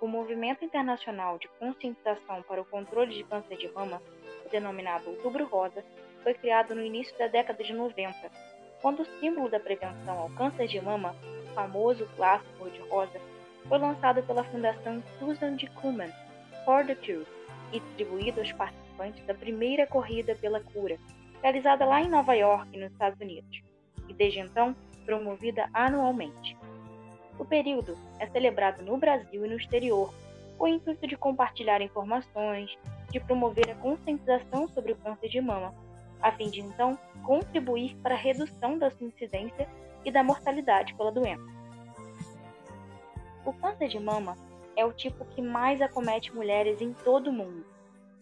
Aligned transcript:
O 0.00 0.06
Movimento 0.06 0.64
Internacional 0.64 1.38
de 1.38 1.48
Conscientização 1.58 2.42
para 2.42 2.60
o 2.60 2.64
Controle 2.64 3.14
de 3.14 3.24
Câncer 3.24 3.56
de 3.56 3.68
Mama, 3.72 4.02
denominado 4.50 5.08
Outubro 5.08 5.46
Rosa, 5.46 5.84
foi 6.22 6.34
criado 6.34 6.74
no 6.74 6.84
início 6.84 7.16
da 7.18 7.28
década 7.28 7.64
de 7.64 7.72
90, 7.72 8.30
quando 8.82 9.00
o 9.00 9.20
símbolo 9.20 9.48
da 9.48 9.58
prevenção 9.58 10.18
ao 10.18 10.30
câncer 10.30 10.68
de 10.68 10.80
mama, 10.80 11.16
o 11.50 11.54
famoso 11.54 12.08
laço 12.18 12.44
cor-de-rosa, 12.58 13.20
foi 13.68 13.78
lançado 13.78 14.22
pela 14.22 14.44
Fundação 14.44 15.02
Susan 15.18 15.58
G. 15.58 15.66
Komen 15.80 16.12
for 16.64 16.84
the 16.84 16.94
Cure 16.94 17.26
e 17.72 17.80
distribuído 17.80 18.40
aos 18.40 18.52
participantes 18.52 19.24
da 19.26 19.34
primeira 19.34 19.86
corrida 19.86 20.34
pela 20.36 20.60
cura, 20.60 20.98
realizada 21.42 21.84
lá 21.84 22.00
em 22.00 22.08
Nova 22.08 22.34
York, 22.34 22.76
nos 22.78 22.92
Estados 22.92 23.20
Unidos, 23.20 23.62
e 24.08 24.14
desde 24.14 24.40
então 24.40 24.76
promovida 25.04 25.68
anualmente. 25.72 26.55
O 27.38 27.44
período 27.44 27.96
é 28.18 28.26
celebrado 28.26 28.82
no 28.82 28.96
Brasil 28.96 29.44
e 29.44 29.48
no 29.48 29.56
exterior, 29.56 30.12
com 30.56 30.64
o 30.64 30.68
intuito 30.68 31.06
de 31.06 31.16
compartilhar 31.16 31.82
informações, 31.82 32.76
de 33.10 33.20
promover 33.20 33.70
a 33.70 33.74
conscientização 33.74 34.68
sobre 34.68 34.92
o 34.92 34.96
câncer 34.96 35.28
de 35.28 35.40
mama, 35.40 35.74
a 36.20 36.32
fim 36.32 36.50
de 36.50 36.60
então 36.60 36.98
contribuir 37.24 37.94
para 37.96 38.14
a 38.14 38.18
redução 38.18 38.78
da 38.78 38.90
sua 38.90 39.06
incidência 39.06 39.68
e 40.04 40.10
da 40.10 40.22
mortalidade 40.22 40.94
pela 40.94 41.12
doença. 41.12 41.44
O 43.44 43.52
câncer 43.52 43.88
de 43.88 44.00
mama 44.00 44.36
é 44.74 44.84
o 44.84 44.92
tipo 44.92 45.24
que 45.26 45.42
mais 45.42 45.80
acomete 45.80 46.34
mulheres 46.34 46.80
em 46.80 46.92
todo 46.92 47.28
o 47.28 47.32
mundo, 47.32 47.64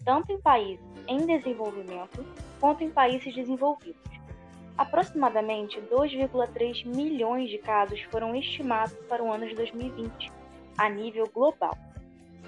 tanto 0.04 0.32
em 0.32 0.40
países 0.40 0.84
em 1.06 1.26
desenvolvimento 1.26 2.24
quanto 2.60 2.82
em 2.82 2.90
países 2.90 3.34
desenvolvidos. 3.34 4.02
Aproximadamente 4.76 5.80
2,3 5.82 6.84
milhões 6.84 7.48
de 7.48 7.58
casos 7.58 8.00
foram 8.10 8.34
estimados 8.34 8.96
para 9.08 9.22
o 9.22 9.32
ano 9.32 9.46
de 9.46 9.54
2020, 9.54 10.32
a 10.76 10.88
nível 10.88 11.30
global, 11.32 11.78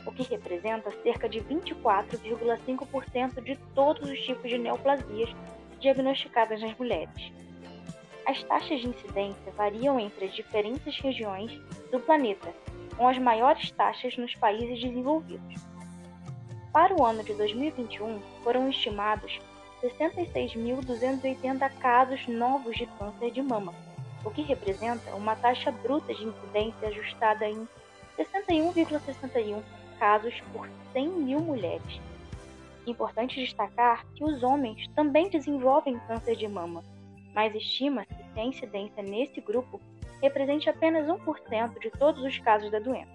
o 0.05 0.11
que 0.11 0.25
representa 0.25 0.91
cerca 1.03 1.29
de 1.29 1.41
24,5% 1.41 3.41
de 3.45 3.55
todos 3.77 4.11
os 4.11 4.19
tipos 4.21 4.51
de 4.51 4.59
neoplasias 4.59 5.31
diagnosticadas 5.79 6.61
nas 6.61 6.77
mulheres. 6.77 7.33
As 8.27 8.43
taxas 8.43 8.81
de 8.81 8.89
incidência 8.89 9.53
variam 9.53 10.01
entre 10.01 10.25
as 10.25 10.35
diferentes 10.35 10.99
regiões 10.99 11.53
do 11.93 12.01
planeta, 12.01 12.53
com 12.97 13.07
as 13.07 13.19
maiores 13.19 13.71
taxas 13.71 14.17
nos 14.17 14.35
países 14.35 14.81
desenvolvidos. 14.81 15.55
Para 16.73 16.93
o 16.93 17.05
ano 17.05 17.23
de 17.23 17.35
2021, 17.35 18.21
foram 18.43 18.69
estimados 18.69 19.39
66.280 19.91 21.71
casos 21.79 22.27
novos 22.29 22.77
de 22.77 22.87
câncer 22.99 23.31
de 23.31 23.43
mama, 23.43 23.75
o 24.25 24.31
que 24.31 24.43
representa 24.43 25.15
uma 25.15 25.37
taxa 25.37 25.71
bruta 25.71 26.13
de 26.15 26.25
incidência 26.25 26.89
ajustada 26.89 27.49
em 27.49 27.69
61,61 28.19 29.63
casos 29.99 30.41
por 30.53 30.69
100 30.93 31.09
mil 31.09 31.41
mulheres. 31.41 32.01
Importante 32.87 33.41
destacar 33.41 34.07
que 34.15 34.25
os 34.25 34.43
homens 34.43 34.89
também 34.95 35.29
desenvolvem 35.29 35.99
câncer 36.07 36.37
de 36.37 36.47
mama, 36.47 36.83
mas 37.35 37.55
estima-se 37.55 38.15
que 38.33 38.41
a 38.41 38.45
incidência 38.45 39.03
nesse 39.03 39.41
grupo 39.41 39.81
represente 40.23 40.71
apenas 40.71 41.07
1% 41.07 41.79
de 41.81 41.91
todos 41.91 42.23
os 42.23 42.39
casos 42.39 42.71
da 42.71 42.79
doença. 42.79 43.11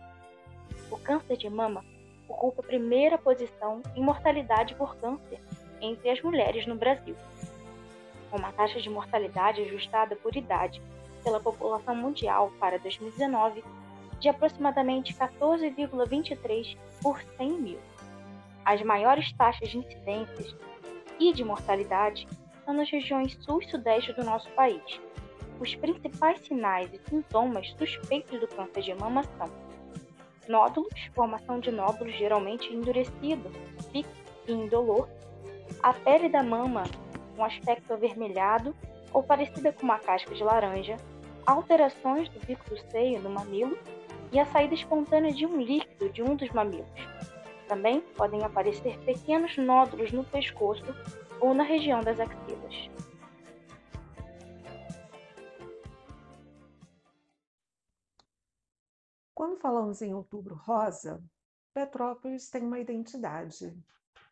O 0.90 0.98
câncer 0.98 1.38
de 1.38 1.50
mama 1.50 1.84
ocupa 2.28 2.62
a 2.62 2.66
primeira 2.66 3.18
posição 3.18 3.82
em 3.96 4.04
mortalidade 4.04 4.76
por 4.76 4.96
câncer 4.98 5.40
entre 5.82 6.10
as 6.10 6.22
mulheres 6.22 6.66
no 6.66 6.76
Brasil, 6.76 7.16
com 8.30 8.38
uma 8.38 8.52
taxa 8.52 8.80
de 8.80 8.90
mortalidade 8.90 9.62
ajustada 9.62 10.16
por 10.16 10.36
idade 10.36 10.82
pela 11.24 11.40
população 11.40 11.96
mundial 11.96 12.52
para 12.60 12.80
2019 12.80 13.64
de 14.20 14.30
aproximadamente 14.30 15.14
14,23 15.14 16.78
por 17.02 17.20
100 17.38 17.50
mil. 17.54 17.80
As 18.64 18.82
maiores 18.84 19.32
taxas 19.34 19.70
de 19.70 19.80
incidências 19.80 20.56
e 21.20 21.34
de 21.34 21.44
mortalidade 21.44 22.28
são 22.64 22.74
nas 22.74 22.90
regiões 22.90 23.34
sul 23.44 23.62
e 23.62 23.70
sudeste 23.70 24.14
do 24.14 24.24
nosso 24.24 24.50
país. 24.52 25.02
Os 25.60 25.76
principais 25.76 26.40
sinais 26.46 26.92
e 26.94 27.00
sintomas 27.10 27.70
suspeitos 27.78 28.40
do 28.40 28.48
câncer 28.48 28.82
de 28.82 28.94
mama 28.94 29.24
são 29.38 29.50
nódulos, 30.48 30.94
formação 31.14 31.60
de 31.60 31.72
nódulos 31.72 32.16
geralmente 32.16 32.74
endurecido, 32.74 33.50
fixo 33.92 34.12
e 34.48 34.52
indolor, 34.52 35.08
a 35.82 35.94
pele 35.94 36.30
da 36.30 36.44
mama 36.44 36.84
com 37.36 37.44
aspecto 37.44 37.94
avermelhado 37.94 38.76
ou 39.14 39.24
parecida 39.24 39.74
com 39.74 39.84
uma 39.84 40.00
casca 40.00 40.34
de 40.34 40.44
laranja, 40.44 40.98
alterações 41.46 42.30
do 42.30 42.40
bico 42.46 42.70
do 42.70 42.78
seio 42.92 43.22
no 43.22 43.30
mamilo 43.30 43.78
e 44.32 44.40
a 44.40 44.46
saída 44.46 44.74
espontânea 44.74 45.34
de 45.34 45.46
um 45.46 45.60
líquido 45.60 46.10
de 46.10 46.24
um 46.24 46.36
dos 46.36 46.50
mamilos. 46.52 46.88
Também 47.68 48.02
podem 48.16 48.44
aparecer 48.44 48.98
pequenos 49.00 49.58
nódulos 49.58 50.12
no 50.12 50.24
pescoço 50.24 50.86
ou 51.40 51.54
na 51.54 51.64
região 51.64 52.02
das 52.02 52.20
axilas. 52.20 52.90
Quando 59.34 59.58
falamos 59.60 60.02
em 60.02 60.14
Outubro 60.14 60.56
Rosa, 60.56 61.20
Petrópolis 61.74 62.50
tem 62.50 62.64
uma 62.64 62.80
identidade. 62.80 63.74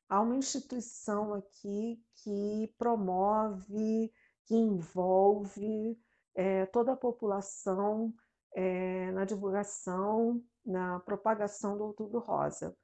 Há 0.10 0.22
uma 0.22 0.36
instituição 0.36 1.36
aqui 1.36 2.04
que 2.16 2.74
promove, 2.80 4.12
que 4.46 4.56
envolve 4.56 6.00
é, 6.34 6.66
toda 6.66 6.94
a 6.94 6.98
população 6.98 8.12
é, 8.56 9.12
na 9.12 9.24
divulgação, 9.24 10.44
na 10.66 11.00
propagação 11.02 11.78
do 11.78 11.84
Outubro 11.84 12.20
Rosa. 12.22 12.76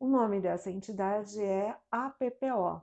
O 0.00 0.08
nome 0.08 0.40
dessa 0.40 0.70
entidade 0.70 1.42
é 1.42 1.76
APPO. 1.90 2.82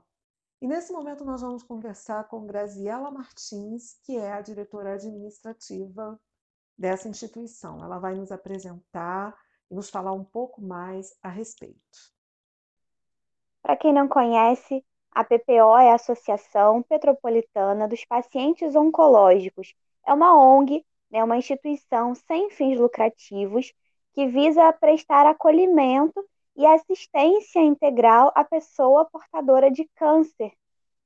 E 0.60 0.68
nesse 0.68 0.92
momento 0.92 1.24
nós 1.24 1.40
vamos 1.40 1.64
conversar 1.64 2.28
com 2.28 2.46
Graziela 2.46 3.10
Martins, 3.10 3.98
que 4.04 4.16
é 4.16 4.32
a 4.32 4.40
diretora 4.40 4.94
administrativa 4.94 6.16
dessa 6.78 7.08
instituição. 7.08 7.82
Ela 7.82 7.98
vai 7.98 8.14
nos 8.14 8.30
apresentar 8.30 9.36
e 9.68 9.74
nos 9.74 9.90
falar 9.90 10.12
um 10.12 10.24
pouco 10.24 10.62
mais 10.62 11.12
a 11.20 11.28
respeito. 11.28 12.12
Para 13.62 13.76
quem 13.76 13.92
não 13.92 14.08
conhece, 14.08 14.84
a 15.12 15.24
PPO 15.24 15.78
é 15.78 15.90
a 15.90 15.94
Associação 15.94 16.82
Petropolitana 16.82 17.86
dos 17.88 18.04
Pacientes 18.04 18.74
Oncológicos. 18.74 19.74
É 20.06 20.12
uma 20.12 20.36
ONG 20.36 20.84
né, 21.12 21.22
uma 21.22 21.36
instituição 21.36 22.14
sem 22.14 22.48
fins 22.50 22.78
lucrativos 22.78 23.72
que 24.14 24.26
visa 24.26 24.72
prestar 24.72 25.26
acolhimento 25.26 26.26
e 26.56 26.66
assistência 26.66 27.60
integral 27.60 28.32
à 28.34 28.42
pessoa 28.42 29.04
portadora 29.04 29.70
de 29.70 29.88
câncer 29.94 30.52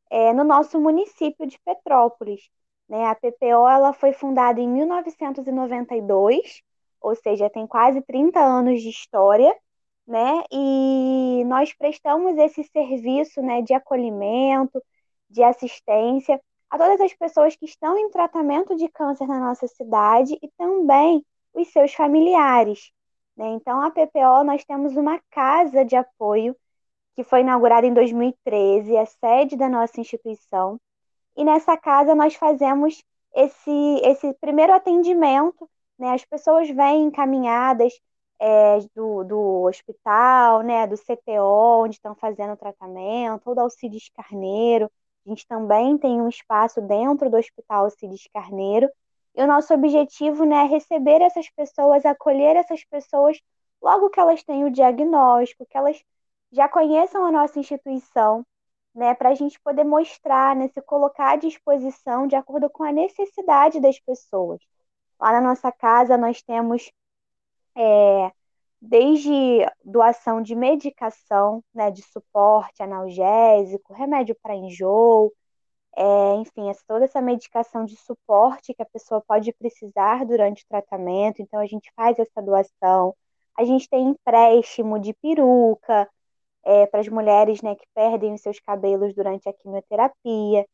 é, 0.08 0.32
no 0.32 0.44
nosso 0.44 0.80
município 0.80 1.46
de 1.46 1.58
Petrópolis. 1.64 2.48
Né? 2.88 3.04
A 3.06 3.14
PPO 3.16 3.68
ela 3.68 3.92
foi 3.92 4.12
fundada 4.12 4.60
em 4.60 4.68
1992, 4.68 6.62
ou 7.00 7.14
seja, 7.16 7.50
tem 7.50 7.66
quase 7.66 8.00
30 8.02 8.40
anos 8.40 8.80
de 8.80 8.88
história, 8.88 9.54
né? 10.06 10.44
e 10.52 11.44
nós 11.46 11.72
prestamos 11.72 12.36
esse 12.38 12.62
serviço 12.64 13.42
né, 13.42 13.62
de 13.62 13.74
acolhimento, 13.74 14.82
de 15.28 15.42
assistência 15.42 16.40
a 16.70 16.78
todas 16.78 17.00
as 17.00 17.12
pessoas 17.14 17.56
que 17.56 17.64
estão 17.64 17.98
em 17.98 18.10
tratamento 18.10 18.76
de 18.76 18.88
câncer 18.88 19.26
na 19.26 19.38
nossa 19.40 19.66
cidade 19.66 20.38
e 20.42 20.48
também 20.56 21.24
os 21.54 21.68
seus 21.72 21.92
familiares. 21.94 22.92
Né? 23.36 23.48
Então, 23.50 23.80
a 23.82 23.90
PPO, 23.90 24.44
nós 24.44 24.64
temos 24.64 24.96
uma 24.96 25.20
casa 25.30 25.84
de 25.84 25.96
apoio 25.96 26.56
que 27.14 27.24
foi 27.24 27.40
inaugurada 27.40 27.86
em 27.86 27.94
2013, 27.94 28.94
é 28.94 29.04
sede 29.06 29.56
da 29.56 29.68
nossa 29.68 30.00
instituição. 30.00 30.78
E 31.36 31.44
nessa 31.44 31.76
casa 31.76 32.14
nós 32.14 32.34
fazemos 32.34 33.02
esse, 33.34 34.00
esse 34.04 34.32
primeiro 34.34 34.72
atendimento. 34.72 35.68
Né? 35.98 36.12
As 36.12 36.24
pessoas 36.24 36.68
vêm 36.68 37.04
encaminhadas 37.04 37.92
é, 38.38 38.78
do, 38.94 39.24
do 39.24 39.62
hospital, 39.62 40.62
né, 40.62 40.86
do 40.86 40.96
CTO, 40.96 41.84
onde 41.84 41.96
estão 41.96 42.14
fazendo 42.14 42.52
o 42.52 42.56
tratamento, 42.56 43.46
ou 43.46 43.54
do 43.54 43.60
Alcides 43.60 44.10
Carneiro, 44.14 44.90
a 45.26 45.28
gente 45.28 45.46
também 45.46 45.98
tem 45.98 46.22
um 46.22 46.28
espaço 46.28 46.80
dentro 46.80 47.28
do 47.28 47.36
Hospital 47.36 47.90
Cides 47.90 48.28
Carneiro. 48.32 48.88
E 49.34 49.42
o 49.42 49.46
nosso 49.46 49.74
objetivo 49.74 50.44
né, 50.44 50.64
é 50.64 50.66
receber 50.66 51.20
essas 51.20 51.50
pessoas, 51.50 52.06
acolher 52.06 52.54
essas 52.56 52.84
pessoas 52.84 53.38
logo 53.82 54.08
que 54.08 54.20
elas 54.20 54.42
têm 54.44 54.64
o 54.64 54.70
diagnóstico, 54.70 55.66
que 55.66 55.76
elas 55.76 56.00
já 56.52 56.68
conheçam 56.68 57.24
a 57.24 57.32
nossa 57.32 57.58
instituição, 57.58 58.46
né, 58.94 59.14
para 59.14 59.30
a 59.30 59.34
gente 59.34 59.60
poder 59.60 59.84
mostrar, 59.84 60.54
né, 60.54 60.68
se 60.68 60.80
colocar 60.82 61.32
à 61.32 61.36
disposição 61.36 62.26
de 62.26 62.36
acordo 62.36 62.70
com 62.70 62.84
a 62.84 62.92
necessidade 62.92 63.80
das 63.80 63.98
pessoas. 63.98 64.60
Lá 65.20 65.32
na 65.32 65.40
nossa 65.40 65.72
casa 65.72 66.16
nós 66.16 66.40
temos 66.40 66.90
é, 67.76 68.32
desde 68.80 69.30
doação 69.84 70.42
de 70.42 70.54
medicação, 70.54 71.62
né, 71.74 71.90
de 71.90 72.02
suporte 72.02 72.82
analgésico, 72.82 73.94
remédio 73.94 74.36
para 74.42 74.54
enjoo, 74.54 75.32
é, 75.96 76.34
enfim, 76.36 76.70
toda 76.86 77.04
essa 77.06 77.22
medicação 77.22 77.84
de 77.84 77.96
suporte 77.96 78.74
que 78.74 78.82
a 78.82 78.86
pessoa 78.86 79.22
pode 79.26 79.52
precisar 79.54 80.24
durante 80.26 80.62
o 80.64 80.68
tratamento. 80.68 81.40
Então, 81.42 81.60
a 81.60 81.66
gente 81.66 81.90
faz 81.96 82.18
essa 82.18 82.42
doação. 82.42 83.14
A 83.58 83.64
gente 83.64 83.88
tem 83.88 84.08
empréstimo 84.08 84.98
de 85.00 85.14
peruca 85.14 86.08
é, 86.64 86.86
para 86.86 87.00
as 87.00 87.08
mulheres 87.08 87.62
né, 87.62 87.74
que 87.74 87.86
perdem 87.94 88.34
os 88.34 88.42
seus 88.42 88.60
cabelos 88.60 89.14
durante 89.14 89.48
a 89.48 89.52
quimioterapia. 89.54 90.66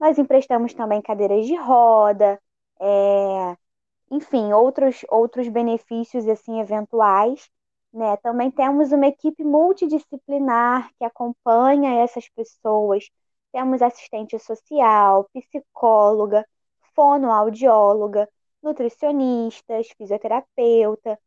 Nós 0.00 0.18
emprestamos 0.18 0.72
também 0.74 1.02
cadeiras 1.02 1.46
de 1.46 1.56
roda, 1.56 2.40
é, 2.80 3.56
enfim, 4.10 4.52
outros, 4.52 5.02
outros 5.08 5.48
benefícios 5.48 6.26
assim 6.28 6.60
eventuais. 6.60 7.48
Né? 7.92 8.16
Também 8.18 8.50
temos 8.50 8.92
uma 8.92 9.06
equipe 9.08 9.44
multidisciplinar 9.44 10.90
que 10.98 11.04
acompanha 11.04 12.02
essas 12.02 12.28
pessoas. 12.28 13.10
Temos 13.52 13.82
assistente 13.82 14.38
social, 14.38 15.28
psicóloga, 15.32 16.46
fonoaudióloga, 16.94 18.28
nutricionistas, 18.62 19.88
fisioterapeuta. 19.96 21.18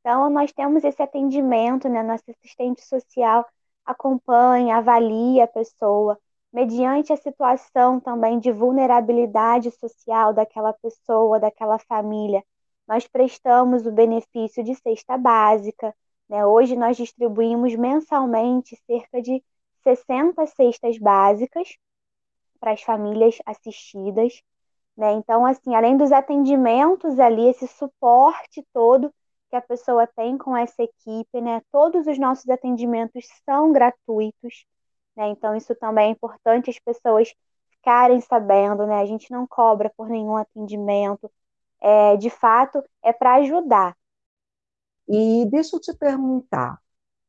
Então, 0.00 0.30
nós 0.30 0.52
temos 0.52 0.84
esse 0.84 1.02
atendimento, 1.02 1.88
né? 1.88 2.02
Nosso 2.02 2.24
assistente 2.30 2.82
social 2.82 3.46
acompanha, 3.84 4.76
avalia 4.76 5.44
a 5.44 5.48
pessoa, 5.48 6.18
mediante 6.52 7.12
a 7.12 7.16
situação 7.16 8.00
também 8.00 8.38
de 8.38 8.52
vulnerabilidade 8.52 9.70
social 9.72 10.32
daquela 10.34 10.72
pessoa, 10.72 11.40
daquela 11.40 11.78
família. 11.78 12.44
Nós 12.86 13.06
prestamos 13.06 13.86
o 13.86 13.92
benefício 13.92 14.64
de 14.64 14.74
cesta 14.74 15.16
básica, 15.16 15.94
né? 16.28 16.46
Hoje 16.46 16.76
nós 16.76 16.96
distribuímos 16.96 17.74
mensalmente 17.76 18.76
cerca 18.86 19.20
de 19.22 19.42
60 19.82 20.46
cestas 20.46 20.98
básicas 20.98 21.76
para 22.60 22.72
as 22.72 22.82
famílias 22.82 23.38
assistidas. 23.46 24.42
Né? 24.96 25.12
Então, 25.14 25.46
assim, 25.46 25.74
além 25.74 25.96
dos 25.96 26.12
atendimentos 26.12 27.18
ali, 27.18 27.48
esse 27.48 27.66
suporte 27.66 28.64
todo 28.72 29.12
que 29.48 29.56
a 29.56 29.62
pessoa 29.62 30.06
tem 30.06 30.38
com 30.38 30.56
essa 30.56 30.82
equipe, 30.82 31.40
né? 31.40 31.60
Todos 31.72 32.06
os 32.06 32.18
nossos 32.18 32.48
atendimentos 32.48 33.26
são 33.44 33.72
gratuitos, 33.72 34.64
né? 35.16 35.28
Então, 35.28 35.54
isso 35.54 35.74
também 35.74 36.08
é 36.08 36.12
importante 36.12 36.70
as 36.70 36.78
pessoas 36.78 37.32
ficarem 37.70 38.20
sabendo, 38.20 38.86
né? 38.86 39.00
A 39.00 39.06
gente 39.06 39.30
não 39.30 39.46
cobra 39.46 39.90
por 39.96 40.08
nenhum 40.08 40.36
atendimento. 40.36 41.30
É, 41.80 42.16
de 42.16 42.28
fato, 42.30 42.82
é 43.02 43.12
para 43.12 43.36
ajudar. 43.36 43.96
E 45.08 45.46
deixa 45.50 45.76
eu 45.76 45.80
te 45.80 45.92
perguntar, 45.94 46.78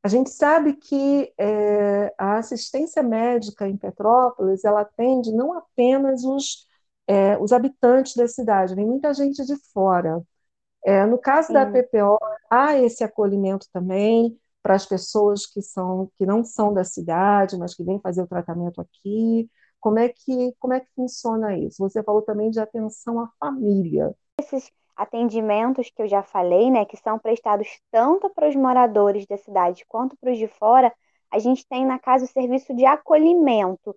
a 0.04 0.08
gente 0.08 0.30
sabe 0.30 0.74
que 0.74 1.34
é, 1.38 2.14
a 2.18 2.38
assistência 2.38 3.04
médica 3.04 3.68
em 3.68 3.78
Petrópolis, 3.78 4.64
ela 4.66 4.82
atende 4.82 5.32
não 5.32 5.54
apenas 5.54 6.24
os, 6.24 6.68
é, 7.08 7.38
os 7.38 7.52
habitantes 7.52 8.16
da 8.16 8.28
cidade, 8.28 8.76
vem 8.76 8.86
muita 8.86 9.14
gente 9.14 9.46
de 9.46 9.56
fora. 9.74 10.22
É, 10.84 11.06
no 11.06 11.18
caso 11.20 11.48
Sim. 11.48 11.54
da 11.54 11.66
PPO, 11.66 12.18
há 12.50 12.78
esse 12.78 13.04
acolhimento 13.04 13.68
também 13.72 14.40
para 14.62 14.76
as 14.76 14.86
pessoas 14.86 15.46
que, 15.46 15.62
são, 15.62 16.10
que 16.18 16.26
não 16.26 16.44
são 16.44 16.74
da 16.74 16.84
cidade, 16.84 17.58
mas 17.58 17.76
que 17.76 17.84
vêm 17.84 18.00
fazer 18.00 18.22
o 18.22 18.28
tratamento 18.28 18.80
aqui. 18.82 19.50
Como 19.80 19.98
é 19.98 20.10
que, 20.10 20.56
como 20.60 20.74
é 20.74 20.80
que 20.80 20.88
funciona 20.96 21.58
isso? 21.58 21.78
Você 21.80 22.04
falou 22.04 22.22
também 22.22 22.52
de 22.52 22.60
atenção 22.60 23.20
à 23.20 23.30
família. 23.40 24.14
Esses 24.40 24.72
atendimentos 24.96 25.90
que 25.90 26.02
eu 26.02 26.08
já 26.08 26.22
falei, 26.22 26.70
né, 26.70 26.86
que 26.86 26.98
são 26.98 27.18
prestados 27.18 27.68
tanto 27.90 28.30
para 28.30 28.48
os 28.48 28.56
moradores 28.56 29.26
da 29.26 29.38
cidade 29.38 29.84
quanto 29.88 30.16
para 30.18 30.32
os 30.32 30.38
de 30.38 30.48
fora, 30.48 30.94
a 31.32 31.40
gente 31.40 31.66
tem 31.68 31.86
na 31.86 31.98
casa 31.98 32.26
o 32.26 32.28
serviço 32.28 32.74
de 32.76 32.86
acolhimento, 32.86 33.96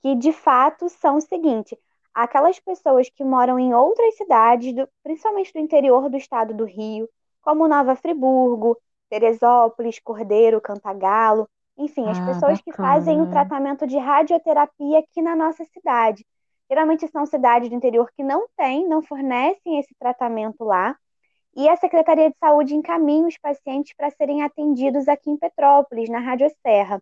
que 0.00 0.14
de 0.14 0.32
fato 0.32 0.88
são 0.88 1.16
o 1.16 1.20
seguinte: 1.20 1.78
aquelas 2.14 2.58
pessoas 2.58 3.10
que 3.10 3.24
moram 3.24 3.58
em 3.58 3.74
outras 3.74 4.16
cidades, 4.16 4.74
do, 4.74 4.88
principalmente 5.02 5.52
do 5.52 5.58
interior 5.58 6.08
do 6.08 6.16
estado 6.16 6.54
do 6.54 6.64
Rio, 6.64 7.08
como 7.42 7.68
Nova 7.68 7.96
Friburgo, 7.96 8.78
Teresópolis, 9.12 9.98
Cordeiro, 9.98 10.58
Cantagalo, 10.58 11.46
enfim, 11.76 12.08
as 12.08 12.18
ah, 12.18 12.24
pessoas 12.24 12.58
bacana. 12.58 12.62
que 12.64 12.72
fazem 12.72 13.20
o 13.20 13.28
tratamento 13.28 13.86
de 13.86 13.98
radioterapia 13.98 15.00
aqui 15.00 15.20
na 15.20 15.36
nossa 15.36 15.66
cidade. 15.66 16.24
Geralmente 16.66 17.06
são 17.08 17.26
cidades 17.26 17.68
do 17.68 17.74
interior 17.74 18.10
que 18.16 18.22
não 18.22 18.48
têm, 18.56 18.88
não 18.88 19.02
fornecem 19.02 19.78
esse 19.78 19.94
tratamento 19.98 20.64
lá. 20.64 20.96
E 21.54 21.68
a 21.68 21.76
Secretaria 21.76 22.30
de 22.30 22.36
Saúde 22.38 22.74
encaminha 22.74 23.26
os 23.26 23.36
pacientes 23.36 23.92
para 23.94 24.08
serem 24.08 24.42
atendidos 24.42 25.06
aqui 25.06 25.30
em 25.30 25.36
Petrópolis, 25.36 26.08
na 26.08 26.18
Rádio 26.18 26.50
Serra. 26.66 26.98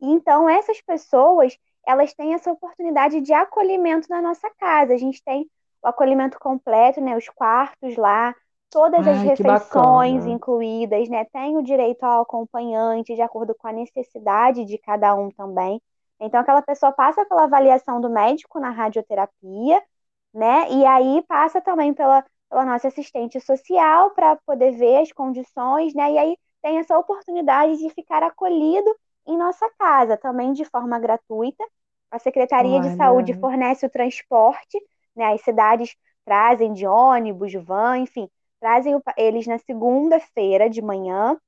E 0.00 0.10
então, 0.10 0.48
essas 0.50 0.80
pessoas, 0.80 1.56
elas 1.86 2.12
têm 2.14 2.34
essa 2.34 2.50
oportunidade 2.50 3.20
de 3.20 3.32
acolhimento 3.32 4.08
na 4.10 4.20
nossa 4.20 4.50
casa. 4.58 4.92
A 4.92 4.98
gente 4.98 5.22
tem 5.22 5.48
o 5.80 5.86
acolhimento 5.86 6.36
completo, 6.40 7.00
né, 7.00 7.16
os 7.16 7.28
quartos 7.28 7.96
lá, 7.96 8.34
todas 8.70 9.06
Ai, 9.06 9.14
as 9.14 9.22
refeições 9.22 10.26
incluídas, 10.26 11.08
né? 11.08 11.24
Tem 11.26 11.56
o 11.56 11.62
direito 11.62 12.02
ao 12.04 12.22
acompanhante 12.22 13.14
de 13.14 13.22
acordo 13.22 13.54
com 13.54 13.68
a 13.68 13.72
necessidade 13.72 14.64
de 14.64 14.78
cada 14.78 15.14
um 15.14 15.30
também. 15.30 15.80
Então, 16.20 16.40
aquela 16.40 16.62
pessoa 16.62 16.92
passa 16.92 17.24
pela 17.26 17.44
avaliação 17.44 18.00
do 18.00 18.10
médico 18.10 18.58
na 18.60 18.70
radioterapia, 18.70 19.82
né? 20.32 20.70
E 20.72 20.84
aí 20.86 21.22
passa 21.28 21.60
também 21.60 21.94
pela, 21.94 22.24
pela 22.48 22.64
nossa 22.64 22.88
assistente 22.88 23.40
social 23.40 24.10
para 24.10 24.36
poder 24.46 24.72
ver 24.72 25.02
as 25.02 25.12
condições, 25.12 25.94
né? 25.94 26.12
E 26.12 26.18
aí 26.18 26.38
tem 26.62 26.78
essa 26.78 26.98
oportunidade 26.98 27.76
de 27.78 27.90
ficar 27.90 28.22
acolhido 28.22 28.90
em 29.26 29.36
nossa 29.36 29.68
casa, 29.78 30.16
também 30.16 30.52
de 30.52 30.64
forma 30.64 30.98
gratuita. 30.98 31.64
A 32.10 32.18
Secretaria 32.18 32.78
Olha. 32.78 32.90
de 32.90 32.96
Saúde 32.96 33.34
fornece 33.34 33.86
o 33.86 33.90
transporte, 33.90 34.80
né? 35.14 35.32
As 35.34 35.42
cidades 35.42 35.96
trazem 36.24 36.72
de 36.72 36.86
ônibus, 36.86 37.52
van, 37.54 37.98
enfim, 37.98 38.28
trazem 38.64 38.98
eles 39.18 39.46
na 39.46 39.58
segunda-feira 39.58 40.70
de 40.70 40.80
manhã 40.80 41.38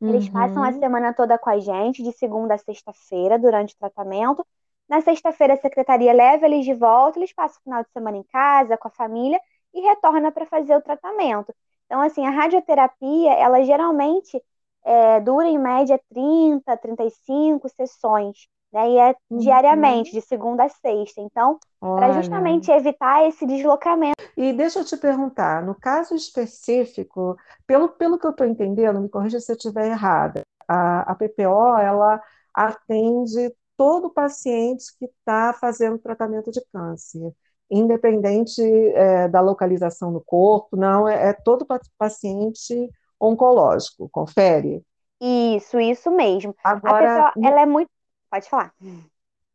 eles 0.00 0.26
uhum. 0.26 0.32
passam 0.32 0.62
a 0.62 0.72
semana 0.72 1.14
toda 1.14 1.38
com 1.38 1.48
a 1.48 1.58
gente, 1.58 2.02
de 2.02 2.12
segunda 2.12 2.54
a 2.54 2.58
sexta-feira, 2.58 3.38
durante 3.38 3.74
o 3.74 3.78
tratamento. 3.78 4.46
Na 4.88 5.00
sexta-feira, 5.00 5.54
a 5.54 5.56
secretaria 5.56 6.12
leva 6.12 6.44
eles 6.44 6.64
de 6.64 6.74
volta, 6.74 7.18
eles 7.18 7.32
passam 7.32 7.58
o 7.58 7.62
final 7.62 7.82
de 7.82 7.90
semana 7.90 8.16
em 8.18 8.22
casa, 8.24 8.76
com 8.76 8.88
a 8.88 8.90
família, 8.90 9.40
e 9.72 9.80
retorna 9.80 10.30
para 10.30 10.46
fazer 10.46 10.76
o 10.76 10.82
tratamento. 10.82 11.54
Então, 11.86 12.00
assim, 12.00 12.26
a 12.26 12.30
radioterapia, 12.30 13.32
ela 13.32 13.62
geralmente 13.64 14.42
é, 14.84 15.20
dura 15.20 15.46
em 15.48 15.58
média 15.58 15.98
30, 16.10 16.76
35 16.76 17.68
sessões, 17.70 18.48
né? 18.72 18.90
E 18.90 18.98
é 18.98 19.14
uhum. 19.30 19.38
diariamente, 19.38 20.12
de 20.12 20.20
segunda 20.20 20.64
a 20.64 20.68
sexta. 20.68 21.20
Então, 21.20 21.58
para 21.80 22.12
justamente 22.12 22.70
evitar 22.70 23.26
esse 23.26 23.46
deslocamento. 23.46 24.16
E 24.36 24.52
deixa 24.52 24.80
eu 24.80 24.84
te 24.84 24.96
perguntar, 24.96 25.64
no 25.64 25.74
caso 25.74 26.14
específico, 26.14 27.36
pelo, 27.66 27.88
pelo 27.88 28.18
que 28.18 28.26
eu 28.26 28.30
estou 28.30 28.46
entendendo, 28.46 29.00
me 29.00 29.08
corrija 29.08 29.40
se 29.40 29.52
eu 29.52 29.56
estiver 29.56 29.86
errada, 29.86 30.42
a, 30.68 31.12
a 31.12 31.14
PPO, 31.14 31.78
ela 31.78 32.20
atende 32.52 33.54
todo 33.76 34.10
paciente 34.10 34.84
que 34.98 35.04
está 35.04 35.52
fazendo 35.52 35.98
tratamento 35.98 36.50
de 36.50 36.62
câncer, 36.72 37.32
independente 37.70 38.62
é, 38.62 39.28
da 39.28 39.40
localização 39.40 40.10
no 40.10 40.20
corpo, 40.20 40.76
não, 40.76 41.06
é, 41.08 41.30
é 41.30 41.32
todo 41.32 41.66
paciente 41.98 42.90
oncológico, 43.20 44.08
confere? 44.10 44.82
Isso, 45.20 45.80
isso 45.80 46.10
mesmo. 46.10 46.54
Agora, 46.62 47.28
a 47.28 47.32
pessoa, 47.32 47.48
ela 47.48 47.62
é 47.62 47.66
muito 47.66 47.90
Pode 48.30 48.48
falar. 48.48 48.72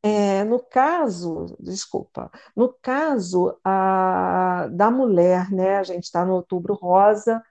É, 0.04 0.44
no 0.44 0.60
caso, 0.60 1.56
desculpa, 1.60 2.32
no 2.56 2.74
caso 2.82 3.56
a, 3.64 4.68
da 4.72 4.90
mulher, 4.90 5.52
né? 5.52 5.78
A 5.78 5.84
gente 5.84 6.06
está 6.06 6.26
no 6.26 6.34
Outubro 6.36 6.74
Rosa. 6.74 7.42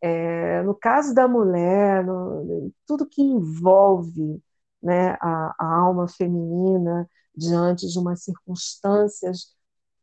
É, 0.00 0.62
no 0.62 0.74
caso 0.74 1.14
da 1.14 1.26
mulher, 1.28 2.04
no, 2.04 2.72
tudo 2.86 3.08
que 3.08 3.22
envolve 3.22 4.42
né, 4.82 5.16
a, 5.20 5.54
a, 5.58 5.66
alma 5.80 6.06
feminina 6.08 7.08
diante 7.34 7.88
de 7.88 7.98
uma 7.98 8.16
circunstâncias 8.16 9.56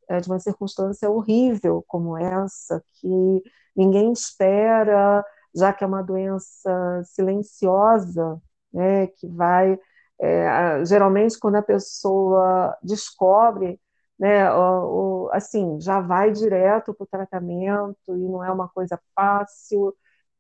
é, 0.09 0.19
de 0.19 0.27
uma 0.29 0.39
circunstância 0.39 1.09
horrível 1.09 1.83
como 1.87 2.17
essa 2.17 2.83
que 2.95 3.43
ninguém 3.75 4.11
espera, 4.11 5.23
já 5.55 5.73
que 5.73 5.83
é 5.83 5.87
uma 5.87 6.03
doença 6.03 7.03
silenciosa, 7.05 8.41
né, 8.73 9.07
que 9.07 9.27
vai 9.27 9.79
é, 10.23 10.85
geralmente, 10.85 11.39
quando 11.39 11.55
a 11.55 11.61
pessoa 11.61 12.77
descobre, 12.83 13.79
né, 14.19 14.51
o, 14.53 15.25
o, 15.27 15.29
assim, 15.33 15.79
já 15.81 15.99
vai 16.01 16.31
direto 16.31 16.93
para 16.93 17.03
o 17.03 17.07
tratamento 17.07 17.97
e 18.09 18.11
não 18.29 18.43
é 18.43 18.51
uma 18.51 18.69
coisa 18.69 18.99
fácil. 19.15 19.95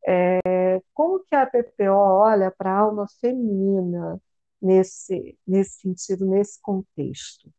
É, 0.07 0.81
como 0.93 1.19
que 1.25 1.35
a 1.35 1.45
PPO 1.45 1.95
olha 1.95 2.51
para 2.51 2.71
a 2.71 2.79
alma 2.79 3.07
feminina 3.21 4.21
nesse, 4.61 5.37
nesse 5.47 5.81
sentido, 5.81 6.25
nesse 6.25 6.61
contexto? 6.61 7.51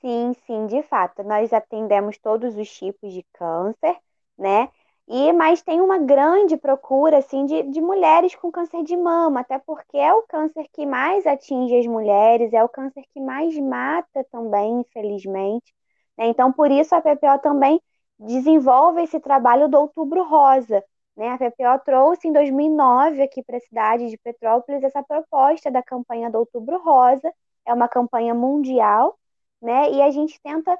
Sim, 0.00 0.32
sim, 0.46 0.66
de 0.66 0.82
fato. 0.84 1.22
Nós 1.24 1.52
atendemos 1.52 2.18
todos 2.18 2.56
os 2.56 2.70
tipos 2.70 3.12
de 3.12 3.22
câncer, 3.32 3.96
né? 4.38 4.70
E, 5.08 5.32
mas 5.32 5.62
tem 5.62 5.80
uma 5.80 5.98
grande 5.98 6.56
procura 6.56 7.18
assim 7.18 7.46
de, 7.46 7.62
de 7.64 7.80
mulheres 7.80 8.34
com 8.34 8.50
câncer 8.52 8.82
de 8.84 8.96
mama, 8.96 9.40
até 9.40 9.58
porque 9.58 9.96
é 9.96 10.12
o 10.12 10.22
câncer 10.22 10.68
que 10.72 10.84
mais 10.86 11.26
atinge 11.26 11.78
as 11.78 11.86
mulheres, 11.86 12.52
é 12.52 12.62
o 12.62 12.68
câncer 12.68 13.02
que 13.12 13.20
mais 13.20 13.58
mata 13.58 14.24
também, 14.30 14.80
infelizmente. 14.80 15.74
Né? 16.16 16.26
Então, 16.28 16.52
por 16.52 16.70
isso 16.70 16.94
a 16.94 17.00
PPO 17.00 17.38
também 17.40 17.80
desenvolve 18.18 19.02
esse 19.02 19.18
trabalho 19.20 19.68
do 19.68 19.78
Outubro 19.78 20.24
Rosa, 20.24 20.84
Né? 21.16 21.30
A 21.30 21.38
PPO 21.38 21.78
trouxe 21.84 22.28
em 22.28 22.32
2009 22.32 23.22
aqui 23.22 23.42
para 23.42 23.56
a 23.56 23.60
cidade 23.60 24.08
de 24.08 24.18
Petrópolis 24.18 24.82
essa 24.84 25.02
proposta 25.02 25.70
da 25.70 25.82
campanha 25.82 26.30
do 26.30 26.38
Outubro 26.38 26.78
Rosa, 26.82 27.32
é 27.66 27.72
uma 27.74 27.88
campanha 27.88 28.34
mundial, 28.34 29.18
né? 29.60 29.90
E 29.90 30.02
a 30.02 30.10
gente 30.10 30.40
tenta 30.42 30.78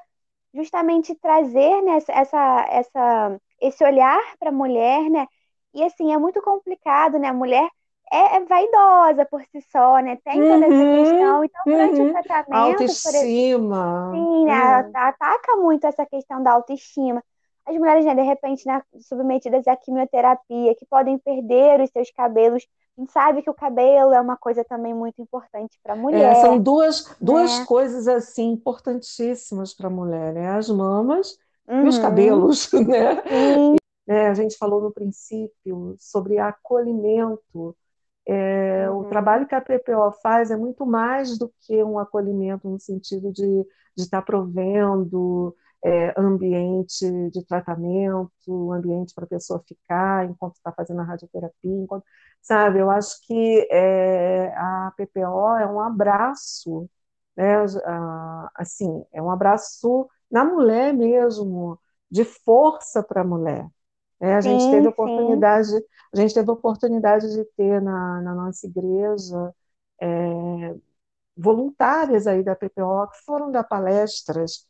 justamente 0.53 1.15
trazer 1.15 1.81
né, 1.83 1.97
essa, 2.09 2.67
essa, 2.69 3.39
esse 3.61 3.83
olhar 3.83 4.19
para 4.39 4.49
a 4.49 4.53
mulher, 4.53 5.09
né? 5.09 5.27
E 5.73 5.83
assim, 5.83 6.13
é 6.13 6.17
muito 6.17 6.41
complicado, 6.41 7.19
né? 7.19 7.27
A 7.27 7.33
mulher 7.33 7.67
é, 8.11 8.37
é 8.37 8.45
vaidosa 8.45 9.25
por 9.25 9.41
si 9.51 9.61
só, 9.71 9.99
né? 9.99 10.17
Tem 10.23 10.41
toda 10.41 10.65
essa 10.65 10.75
uhum, 10.75 11.03
questão. 11.03 11.43
Então, 11.43 11.61
durante 11.65 12.01
uhum. 12.01 12.09
o 12.09 12.23
tratamento. 12.23 12.53
Autoestima. 12.53 14.09
Por... 14.11 14.17
Sim, 14.17 14.45
né? 14.45 14.81
Uhum. 14.81 14.91
Ataca 14.95 15.55
muito 15.57 15.85
essa 15.85 16.05
questão 16.05 16.41
da 16.41 16.51
autoestima. 16.51 17.23
As 17.65 17.77
mulheres, 17.77 18.03
né, 18.03 18.15
de 18.15 18.23
repente, 18.23 18.65
né, 18.65 18.81
submetidas 18.99 19.67
à 19.67 19.75
quimioterapia, 19.75 20.73
que 20.73 20.87
podem 20.87 21.19
perder 21.19 21.81
os 21.81 21.91
seus 21.91 22.09
cabelos. 22.09 22.65
A 22.97 23.01
gente 23.01 23.11
sabe 23.11 23.41
que 23.43 23.49
o 23.49 23.53
cabelo 23.53 24.11
é 24.11 24.19
uma 24.19 24.35
coisa 24.35 24.65
também 24.65 24.93
muito 24.93 25.21
importante 25.21 25.79
para 25.83 25.93
a 25.93 25.95
mulher. 25.95 26.31
É, 26.31 26.35
são 26.41 26.57
duas, 26.57 27.15
duas 27.21 27.59
né? 27.59 27.65
coisas 27.65 28.07
assim 28.07 28.49
importantíssimas 28.53 29.73
para 29.73 29.85
a 29.85 29.91
mulher, 29.91 30.33
né? 30.33 30.49
As 30.49 30.67
mamas 30.67 31.37
uhum. 31.69 31.85
e 31.85 31.87
os 31.87 31.95
uhum. 31.97 32.01
cabelos, 32.01 32.71
né? 32.73 33.23
É, 34.07 34.27
a 34.27 34.33
gente 34.33 34.57
falou 34.57 34.81
no 34.81 34.91
princípio 34.91 35.95
sobre 35.99 36.39
acolhimento. 36.39 37.75
É, 38.27 38.89
uhum. 38.89 38.99
O 38.99 39.05
trabalho 39.05 39.47
que 39.47 39.55
a 39.55 39.61
PPO 39.61 40.11
faz 40.21 40.51
é 40.51 40.57
muito 40.57 40.85
mais 40.85 41.37
do 41.37 41.51
que 41.61 41.83
um 41.83 41.99
acolhimento 41.99 42.67
no 42.67 42.79
sentido 42.79 43.31
de, 43.31 43.65
estar 43.97 44.21
provendo 44.21 45.55
é, 45.83 46.13
ambiente 46.19 47.05
de 47.31 47.45
tratamento, 47.45 48.71
ambiente 48.71 49.13
para 49.13 49.25
a 49.25 49.27
pessoa 49.27 49.63
ficar 49.67 50.25
enquanto 50.25 50.55
está 50.55 50.71
fazendo 50.71 51.01
a 51.01 51.03
radioterapia, 51.03 51.71
enquanto, 51.71 52.05
sabe? 52.41 52.79
Eu 52.79 52.89
acho 52.89 53.19
que 53.25 53.67
é, 53.71 54.47
a 54.55 54.93
PPO 54.97 55.57
é 55.57 55.67
um 55.67 55.79
abraço, 55.79 56.89
né? 57.35 57.65
Assim, 58.55 59.05
é 59.13 59.21
um 59.21 59.31
abraço 59.31 60.09
na 60.31 60.43
mulher 60.45 60.93
mesmo, 60.93 61.79
de 62.09 62.23
força 62.23 63.03
para 63.03 63.21
a 63.21 63.23
mulher. 63.23 63.67
É, 64.19 64.35
a 64.35 64.41
gente 64.41 64.69
teve 64.69 64.87
oportunidade, 64.87 65.71
a 66.13 66.17
gente 66.17 66.33
teve 66.33 66.51
oportunidade 66.51 67.33
de 67.33 67.45
ter 67.55 67.81
na, 67.81 68.21
na 68.21 68.35
nossa 68.35 68.67
igreja 68.67 69.53
é, 70.01 70.75
voluntárias 71.37 72.27
aí 72.27 72.43
da 72.43 72.55
PPO 72.55 73.07
que 73.09 73.23
foram 73.25 73.51
dar 73.51 73.63
palestras 73.63 74.67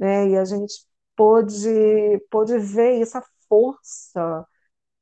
né? 0.00 0.30
E 0.30 0.38
a 0.38 0.44
gente 0.46 0.74
pôde, 1.14 2.18
pôde 2.30 2.58
ver 2.58 3.02
essa 3.02 3.22
força 3.46 4.46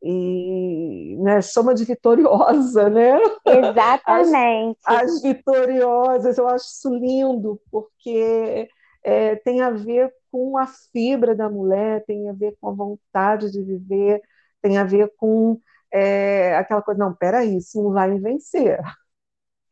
e 0.02 1.16
né, 1.20 1.40
chama 1.40 1.72
de 1.74 1.84
vitoriosa, 1.84 2.90
né? 2.90 3.18
Exatamente. 3.46 4.80
As, 4.84 5.14
as 5.14 5.22
vitoriosas, 5.22 6.36
eu 6.38 6.48
acho 6.48 6.66
isso 6.66 6.92
lindo, 6.94 7.60
porque 7.70 8.68
é, 9.08 9.36
tem 9.36 9.62
a 9.62 9.70
ver 9.70 10.12
com 10.30 10.58
a 10.58 10.66
fibra 10.66 11.34
da 11.34 11.48
mulher, 11.48 12.04
tem 12.04 12.28
a 12.28 12.32
ver 12.34 12.54
com 12.60 12.68
a 12.68 12.72
vontade 12.72 13.50
de 13.50 13.62
viver, 13.62 14.20
tem 14.60 14.76
a 14.76 14.84
ver 14.84 15.10
com 15.16 15.58
é, 15.90 16.54
aquela 16.56 16.82
coisa, 16.82 17.00
não, 17.00 17.14
peraí, 17.14 17.56
isso 17.56 17.82
não 17.82 17.92
vai 17.92 18.08
me 18.10 18.20
vencer. 18.20 18.78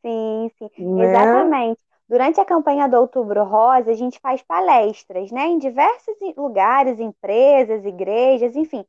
Sim, 0.01 0.51
sim, 0.57 0.95
né? 0.95 1.05
exatamente. 1.05 1.83
Durante 2.09 2.41
a 2.41 2.45
campanha 2.45 2.89
do 2.89 2.97
Outubro 2.97 3.45
Rosa, 3.45 3.91
a 3.91 3.95
gente 3.95 4.19
faz 4.21 4.41
palestras, 4.43 5.31
né, 5.33 5.47
em 5.47 5.59
diversos 5.59 6.15
lugares, 6.37 6.99
empresas, 7.01 7.85
igrejas, 7.85 8.55
enfim. 8.57 8.87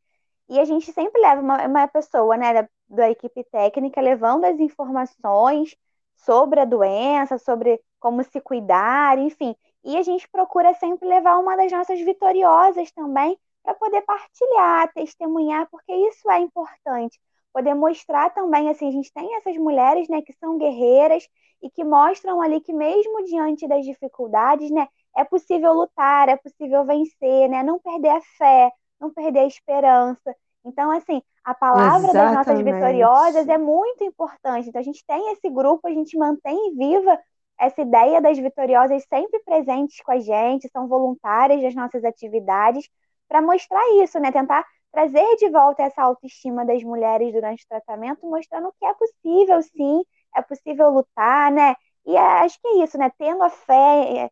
E 0.48 0.60
a 0.60 0.66
gente 0.66 0.92
sempre 0.94 1.20
leva 1.20 1.42
uma, 1.42 1.66
uma 1.68 1.88
pessoa, 1.88 2.38
né, 2.38 2.54
da, 2.54 2.70
da 2.88 3.10
equipe 3.10 3.44
técnica, 3.46 4.00
levando 4.00 4.46
as 4.46 4.60
informações 4.60 5.76
sobre 6.16 6.60
a 6.62 6.66
doença, 6.66 7.38
sobre 7.38 7.82
como 8.00 8.24
se 8.24 8.40
cuidar, 8.40 9.18
enfim. 9.18 9.56
E 9.88 9.96
a 9.96 10.02
gente 10.02 10.28
procura 10.28 10.74
sempre 10.74 11.08
levar 11.08 11.38
uma 11.38 11.56
das 11.56 11.72
nossas 11.72 11.98
vitoriosas 12.02 12.92
também 12.92 13.40
para 13.64 13.74
poder 13.74 14.02
partilhar, 14.02 14.92
testemunhar, 14.94 15.66
porque 15.72 15.94
isso 15.94 16.30
é 16.30 16.40
importante. 16.40 17.18
Poder 17.54 17.74
mostrar 17.74 18.30
também, 18.32 18.70
assim, 18.70 18.90
a 18.90 18.92
gente 18.92 19.10
tem 19.14 19.34
essas 19.36 19.56
mulheres, 19.56 20.10
né, 20.10 20.22
que 20.22 20.34
são 20.34 20.58
guerreiras 20.58 21.26
e 21.64 21.70
que 21.70 21.86
mostram 21.86 22.42
ali 22.42 22.60
que 22.60 22.74
mesmo 22.74 23.24
diante 23.24 23.66
das 23.66 23.86
dificuldades, 23.86 24.70
né, 24.72 24.90
é 25.16 25.24
possível 25.24 25.72
lutar, 25.72 26.28
é 26.28 26.36
possível 26.36 26.84
vencer, 26.84 27.48
né, 27.50 27.64
não 27.64 27.80
perder 27.80 28.10
a 28.10 28.22
fé, 28.38 28.70
não 29.00 29.10
perder 29.14 29.40
a 29.40 29.48
esperança. 29.48 30.36
Então, 30.66 30.92
assim, 30.92 31.24
a 31.46 31.54
palavra 31.54 32.10
Exatamente. 32.10 32.14
das 32.14 32.34
nossas 32.34 32.62
vitoriosas 32.62 33.48
é 33.48 33.58
muito 33.58 34.04
importante. 34.04 34.68
Então, 34.68 34.82
a 34.82 34.84
gente 34.84 35.02
tem 35.08 35.32
esse 35.32 35.50
grupo, 35.50 35.88
a 35.88 35.92
gente 35.92 36.18
mantém 36.18 36.76
viva 36.76 37.18
essa 37.60 37.82
ideia 37.82 38.22
das 38.22 38.38
vitoriosas 38.38 39.04
sempre 39.10 39.40
presentes 39.44 40.02
com 40.02 40.12
a 40.12 40.20
gente, 40.20 40.70
são 40.70 40.88
voluntárias 40.88 41.62
das 41.62 41.76
nossas 41.76 42.04
atividades, 42.04 42.88
para 43.28 43.42
mostrar 43.42 43.82
isso, 44.04 44.20
né? 44.20 44.32
Tentar 44.32 44.66
trazer 44.92 45.36
de 45.38 45.50
volta 45.50 45.84
essa 45.84 46.02
autoestima 46.02 46.66
das 46.66 46.84
mulheres 46.84 47.34
durante 47.34 47.64
o 47.66 47.68
tratamento, 47.68 48.26
mostrando 48.30 48.74
que 48.80 48.86
é 48.86 48.94
possível, 48.94 49.62
sim, 49.62 50.04
é 50.36 50.42
possível 50.42 50.90
lutar, 50.90 51.52
né? 51.52 51.76
E 52.06 52.16
acho 52.18 52.60
que 52.62 52.68
é 52.68 52.84
isso, 52.84 52.98
né? 52.98 53.10
Tendo 53.18 53.44
a 53.44 53.50
fé, 53.50 54.30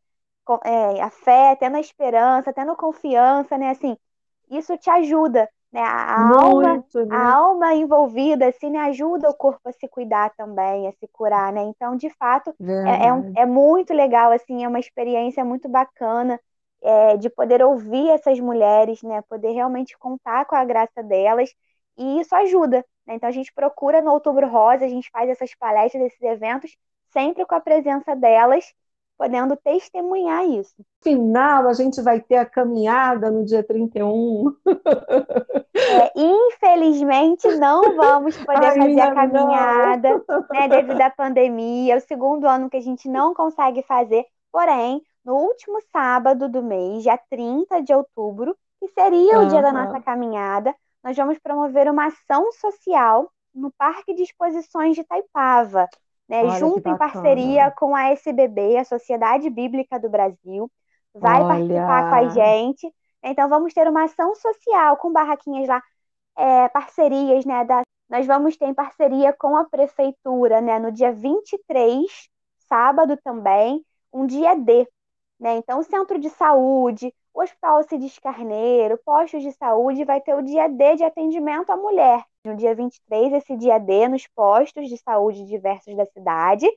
é, 0.64 0.98
é, 0.98 1.02
a 1.02 1.10
fé, 1.10 1.56
tendo 1.56 1.78
a 1.78 1.80
esperança, 1.80 2.54
tendo 2.54 2.76
confiança, 2.76 3.58
né? 3.58 3.70
Assim, 3.72 3.98
isso 4.50 4.78
te 4.78 4.90
ajuda, 4.90 5.50
né? 5.76 5.84
A 5.84 6.20
muito, 6.20 6.40
alma, 6.40 6.74
né? 6.78 6.84
a 7.12 7.34
alma 7.34 7.74
envolvida, 7.76 8.48
assim, 8.48 8.70
né? 8.70 8.80
ajuda 8.80 9.30
o 9.30 9.34
corpo 9.34 9.68
a 9.68 9.74
se 9.74 9.90
cuidar 9.90 10.34
também, 10.38 10.88
a 10.88 10.94
se 10.94 11.06
curar, 11.12 11.52
né? 11.52 11.64
Então, 11.64 11.98
de 11.98 12.10
fato, 12.12 12.56
é, 12.62 13.08
é, 13.08 13.14
um, 13.14 13.34
é, 13.36 13.46
muito 13.46 13.94
legal, 13.94 14.32
assim, 14.32 14.64
é 14.64 14.68
uma 14.70 14.80
experiência 14.80 15.44
muito 15.44 15.68
bacana 15.68 16.40
é, 16.82 17.18
de 17.18 17.30
poder 17.30 17.62
ouvir 17.62 18.10
essas 18.10 18.40
mulheres, 18.40 19.04
né? 19.04 19.22
Poder 19.28 19.52
realmente 19.52 19.98
contar 19.98 20.46
com 20.46 20.56
a 20.56 20.64
graça 20.64 21.04
delas 21.04 21.54
e 21.98 22.22
isso 22.22 22.34
ajuda. 22.34 22.86
Né? 23.06 23.16
Então 23.16 23.28
a 23.28 23.34
gente 23.34 23.54
procura 23.54 24.02
no 24.02 24.12
Outubro 24.12 24.48
Rosa, 24.48 24.86
a 24.86 24.90
gente 24.90 25.10
faz 25.12 25.30
essas 25.30 25.54
palestras, 25.56 26.06
esses 26.06 26.22
eventos, 26.22 26.78
sempre 27.12 27.46
com 27.46 27.54
a 27.54 27.60
presença 27.60 28.16
delas, 28.16 28.74
podendo 29.18 29.56
testemunhar 29.56 30.46
isso. 30.46 30.76
Final, 31.02 31.68
a 31.68 31.74
gente 31.74 32.02
vai 32.02 32.20
ter 32.20 32.38
a 32.38 32.46
caminhada 32.46 33.32
no 33.32 33.46
dia 33.46 33.64
31. 33.64 34.54
É, 35.74 36.12
infelizmente, 36.16 37.48
não 37.56 37.82
vamos 37.96 38.38
poder 38.38 38.66
Ai, 38.66 38.78
fazer 38.78 39.02
a 39.02 39.14
caminhada, 39.14 40.24
né, 40.52 40.68
devido 40.68 41.02
à 41.02 41.10
pandemia. 41.10 41.94
É 41.94 41.98
o 41.98 42.02
segundo 42.02 42.48
ano 42.48 42.70
que 42.70 42.78
a 42.78 42.82
gente 42.82 43.08
não 43.10 43.34
consegue 43.34 43.84
fazer. 43.84 44.26
Porém, 44.52 45.02
no 45.24 45.36
último 45.36 45.80
sábado 45.92 46.48
do 46.48 46.62
mês, 46.62 47.04
dia 47.04 47.18
30 47.30 47.82
de 47.82 47.94
outubro, 47.94 48.56
que 48.80 48.88
seria 48.90 49.40
o 49.40 49.48
dia 49.48 49.62
da 49.62 49.74
nossa 49.74 50.00
caminhada, 50.02 50.74
nós 51.04 51.16
vamos 51.16 51.40
promover 51.40 51.90
uma 51.90 52.08
ação 52.08 52.52
social 52.52 53.32
no 53.54 53.72
Parque 53.72 54.14
de 54.14 54.24
Exposições 54.24 54.96
de 54.96 55.04
Taipava, 55.04 55.88
né, 56.28 56.58
junto 56.60 56.88
em 56.90 56.98
parceria 56.98 57.72
com 57.72 57.96
a 57.96 58.10
SBB, 58.10 58.78
a 58.78 58.84
Sociedade 58.84 59.50
Bíblica 59.50 60.00
do 60.00 60.10
Brasil, 60.10 60.70
vai 61.14 61.42
Olha. 61.42 61.48
participar 61.48 62.10
com 62.10 62.16
a 62.16 62.30
gente. 62.30 62.94
Então 63.24 63.50
vamos 63.50 63.74
ter 63.74 63.88
uma 63.88 64.04
ação 64.04 64.36
social 64.36 64.98
com 64.98 65.12
barraquinhas 65.12 65.68
lá, 65.68 65.82
é, 66.38 66.68
parcerias, 66.70 67.46
né, 67.46 67.64
da, 67.64 67.82
nós 68.10 68.26
vamos 68.28 68.56
ter 68.58 68.66
em 68.66 68.74
parceria 68.74 69.34
com 69.34 69.56
a 69.56 69.66
prefeitura, 69.66 70.62
né, 70.62 70.78
no 70.80 70.92
dia 70.92 71.12
23, 71.12 72.30
sábado 72.68 73.18
também, 73.24 73.84
um 74.12 74.26
dia 74.26 74.56
D, 74.56 74.88
né? 75.40 75.58
Então 75.58 75.80
o 75.80 75.84
centro 75.84 76.20
de 76.20 76.30
saúde, 76.30 77.14
o 77.36 77.44
Hospital 77.44 77.78
Alcides 77.78 78.18
Carneiro, 78.18 78.98
postos 79.06 79.44
de 79.44 79.52
saúde, 79.52 80.06
vai 80.06 80.22
ter 80.22 80.34
o 80.34 80.42
dia 80.42 80.70
D 80.70 80.96
de 80.96 81.04
atendimento 81.04 81.70
à 81.70 81.76
mulher. 81.76 82.24
No 82.46 82.56
dia 82.56 82.74
23, 82.74 83.34
esse 83.34 83.58
dia 83.58 83.78
D, 83.78 84.08
nos 84.08 84.26
postos 84.28 84.88
de 84.88 84.98
saúde 84.98 85.46
diversos 85.46 85.94
da 85.98 86.06
cidade. 86.06 86.66
A 86.66 86.72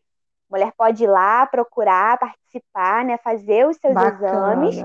mulher 0.50 0.72
pode 0.76 1.04
ir 1.04 1.06
lá, 1.06 1.46
procurar, 1.46 2.18
participar, 2.18 3.04
né, 3.04 3.18
fazer 3.18 3.68
os 3.68 3.76
seus 3.76 3.94
Bacana. 3.94 4.66
exames. 4.66 4.76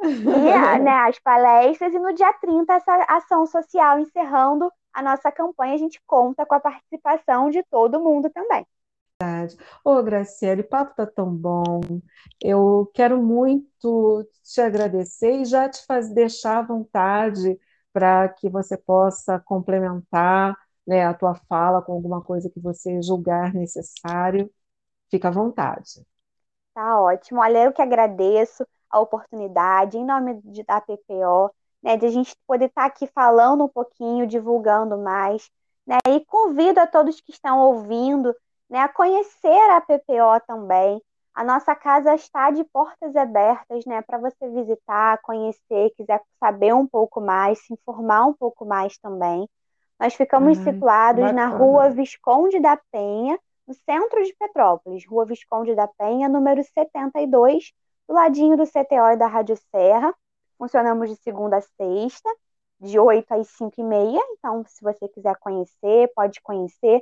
E 0.00 0.78
né, 0.80 0.92
as 1.06 1.18
palestras. 1.18 1.92
E 1.92 1.98
no 1.98 2.14
dia 2.14 2.32
30, 2.32 2.72
essa 2.72 3.04
ação 3.06 3.44
social 3.44 3.98
encerrando 3.98 4.72
a 4.90 5.02
nossa 5.02 5.30
campanha. 5.30 5.74
A 5.74 5.78
gente 5.78 6.00
conta 6.06 6.46
com 6.46 6.54
a 6.54 6.60
participação 6.60 7.50
de 7.50 7.62
todo 7.64 8.00
mundo 8.00 8.30
também. 8.30 8.66
Ô, 9.84 9.96
oh, 9.98 10.02
Graciele, 10.02 10.62
o 10.62 10.68
papo 10.68 10.94
tá 10.94 11.06
tão 11.06 11.30
bom. 11.34 11.80
Eu 12.40 12.90
quero 12.94 13.22
muito 13.22 14.26
te 14.42 14.60
agradecer 14.60 15.42
e 15.42 15.44
já 15.44 15.68
te 15.68 15.84
faz, 15.84 16.08
deixar 16.12 16.58
à 16.58 16.62
vontade 16.62 17.58
para 17.92 18.28
que 18.30 18.48
você 18.48 18.78
possa 18.78 19.38
complementar 19.40 20.56
né, 20.86 21.04
a 21.04 21.12
tua 21.12 21.34
fala 21.34 21.82
com 21.82 21.92
alguma 21.92 22.22
coisa 22.22 22.48
que 22.48 22.58
você 22.60 23.02
julgar 23.02 23.52
necessário. 23.52 24.50
Fica 25.10 25.28
à 25.28 25.30
vontade. 25.30 26.06
Tá 26.72 27.00
ótimo. 27.00 27.40
Olha, 27.40 27.64
eu 27.64 27.72
que 27.72 27.82
agradeço 27.82 28.66
a 28.88 29.00
oportunidade, 29.00 29.98
em 29.98 30.04
nome 30.04 30.40
de, 30.42 30.62
da 30.64 30.80
PPO, 30.80 31.50
né, 31.82 31.96
de 31.96 32.06
a 32.06 32.10
gente 32.10 32.34
poder 32.46 32.66
estar 32.66 32.82
tá 32.82 32.86
aqui 32.86 33.06
falando 33.08 33.64
um 33.64 33.68
pouquinho, 33.68 34.26
divulgando 34.26 34.96
mais, 34.98 35.50
né, 35.86 35.98
e 36.08 36.24
convido 36.24 36.80
a 36.80 36.86
todos 36.86 37.20
que 37.20 37.32
estão 37.32 37.58
ouvindo, 37.58 38.34
né, 38.70 38.78
a 38.78 38.88
conhecer 38.88 39.70
a 39.72 39.80
PPO 39.80 40.40
também. 40.46 41.02
A 41.34 41.42
nossa 41.42 41.74
casa 41.74 42.14
está 42.14 42.50
de 42.50 42.64
portas 42.64 43.14
abertas, 43.16 43.84
né, 43.84 44.00
para 44.02 44.18
você 44.18 44.48
visitar, 44.48 45.20
conhecer, 45.22 45.90
quiser 45.96 46.20
saber 46.38 46.72
um 46.74 46.86
pouco 46.86 47.20
mais, 47.20 47.58
se 47.58 47.72
informar 47.72 48.26
um 48.26 48.32
pouco 48.32 48.64
mais 48.64 48.96
também. 48.98 49.48
Nós 49.98 50.14
ficamos 50.14 50.58
uhum, 50.58 50.64
situados 50.64 51.24
bacana. 51.24 51.48
na 51.48 51.56
Rua 51.56 51.90
Visconde 51.90 52.60
da 52.60 52.78
Penha, 52.90 53.38
no 53.66 53.74
centro 53.74 54.24
de 54.24 54.34
Petrópolis, 54.34 55.06
Rua 55.06 55.26
Visconde 55.26 55.74
da 55.74 55.86
Penha, 55.86 56.28
número 56.28 56.62
72, 56.64 57.72
do 58.08 58.14
ladinho 58.14 58.56
do 58.56 58.66
CTO 58.66 59.12
e 59.12 59.16
da 59.16 59.26
Rádio 59.26 59.56
Serra. 59.70 60.14
Funcionamos 60.58 61.08
de 61.08 61.16
segunda 61.16 61.58
a 61.58 61.60
sexta, 61.60 62.28
de 62.80 62.98
8 62.98 63.32
às 63.32 63.48
5 63.48 63.74
e 63.78 63.84
meia. 63.84 64.20
Então, 64.32 64.64
se 64.66 64.82
você 64.82 65.06
quiser 65.08 65.36
conhecer, 65.36 66.10
pode 66.14 66.40
conhecer. 66.40 67.00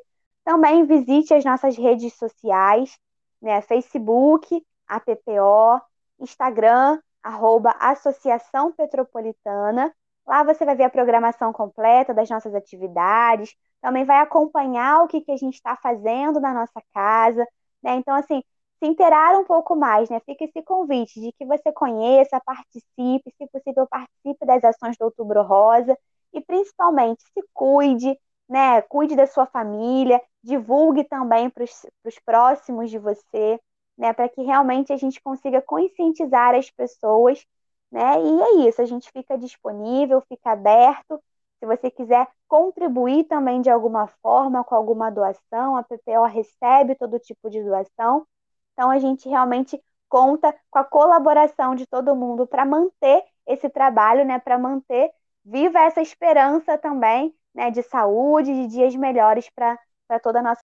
Também 0.49 0.87
visite 0.87 1.35
as 1.35 1.45
nossas 1.45 1.77
redes 1.77 2.15
sociais, 2.15 2.99
né? 3.39 3.61
Facebook, 3.61 4.65
APPO, 4.87 5.79
Instagram, 6.19 6.99
arroba 7.23 7.73
Associação 7.79 8.73
Petropolitana. 8.73 9.95
Lá 10.27 10.43
você 10.43 10.65
vai 10.65 10.75
ver 10.75 10.85
a 10.85 10.91
programação 10.91 11.53
completa 11.53 12.15
das 12.15 12.31
nossas 12.31 12.55
atividades, 12.55 13.55
também 13.83 14.07
vai 14.07 14.21
acompanhar 14.21 15.05
o 15.05 15.07
que, 15.07 15.21
que 15.21 15.33
a 15.33 15.37
gente 15.37 15.57
está 15.57 15.77
fazendo 15.77 16.41
na 16.41 16.55
nossa 16.55 16.83
casa, 16.95 17.47
né? 17.83 17.97
Então, 17.97 18.15
assim, 18.15 18.43
se 18.79 18.89
inteirar 18.89 19.39
um 19.39 19.45
pouco 19.45 19.77
mais, 19.77 20.09
né? 20.09 20.19
Fica 20.21 20.45
esse 20.47 20.63
convite 20.63 21.21
de 21.21 21.31
que 21.33 21.45
você 21.45 21.71
conheça, 21.71 22.41
participe, 22.41 23.35
se 23.37 23.47
possível, 23.53 23.87
participe 23.87 24.47
das 24.47 24.65
ações 24.65 24.97
do 24.97 25.05
Outubro 25.05 25.43
Rosa 25.43 25.95
e 26.33 26.41
principalmente 26.41 27.23
se 27.35 27.45
cuide, 27.53 28.19
né? 28.49 28.83
Cuide 28.83 29.17
da 29.17 29.27
sua 29.27 29.47
família, 29.47 30.21
divulgue 30.43 31.05
também 31.05 31.51
para 31.51 31.65
os 31.65 32.19
próximos 32.25 32.91
de 32.91 32.99
você, 32.99 33.61
né? 33.97 34.13
Para 34.13 34.29
que 34.29 34.43
realmente 34.43 34.93
a 34.93 34.97
gente 34.97 35.21
consiga 35.21 35.61
conscientizar 35.63 36.55
as 36.55 36.71
pessoas, 36.71 37.45
né? 37.91 38.21
E 38.23 38.43
é 38.65 38.69
isso, 38.69 38.81
a 38.83 38.87
gente 38.87 39.11
fica 39.11 39.37
disponível, 39.39 40.23
fica 40.29 40.53
aberto 40.53 41.21
se 41.59 41.67
você 41.67 41.91
quiser 41.91 42.27
contribuir 42.47 43.25
também 43.25 43.61
de 43.61 43.69
alguma 43.71 44.07
forma 44.23 44.63
com 44.65 44.75
alguma 44.75 45.11
doação, 45.11 45.77
a 45.77 45.83
PPO 45.83 46.25
recebe 46.27 46.95
todo 46.95 47.19
tipo 47.19 47.51
de 47.51 47.63
doação. 47.63 48.27
Então 48.73 48.91
a 48.91 48.99
gente 48.99 49.29
realmente 49.29 49.83
conta 50.09 50.55
com 50.71 50.79
a 50.79 50.85
colaboração 50.85 51.75
de 51.75 51.87
todo 51.87 52.15
mundo 52.17 52.47
para 52.47 52.65
manter 52.65 53.25
esse 53.47 53.69
trabalho, 53.69 54.25
né, 54.25 54.39
para 54.39 54.59
manter 54.59 55.11
viva 55.45 55.81
essa 55.81 56.01
esperança 56.01 56.79
também, 56.79 57.35
né, 57.55 57.71
de 57.71 57.83
saúde, 57.83 58.53
de 58.53 58.69
dias 58.69 58.95
melhores 58.95 59.49
para 59.51 59.79
toda 60.23 60.41
a 60.41 60.43
nossa 60.43 60.63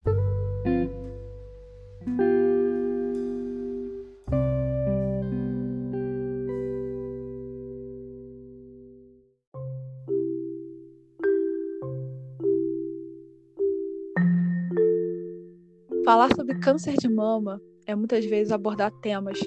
Falar 16.04 16.28
sobre 16.36 16.58
câncer 16.58 16.96
de 16.98 17.08
mama 17.08 17.58
é 17.86 17.94
muitas 17.94 18.26
vezes 18.26 18.52
abordar 18.52 18.92
temas 19.00 19.40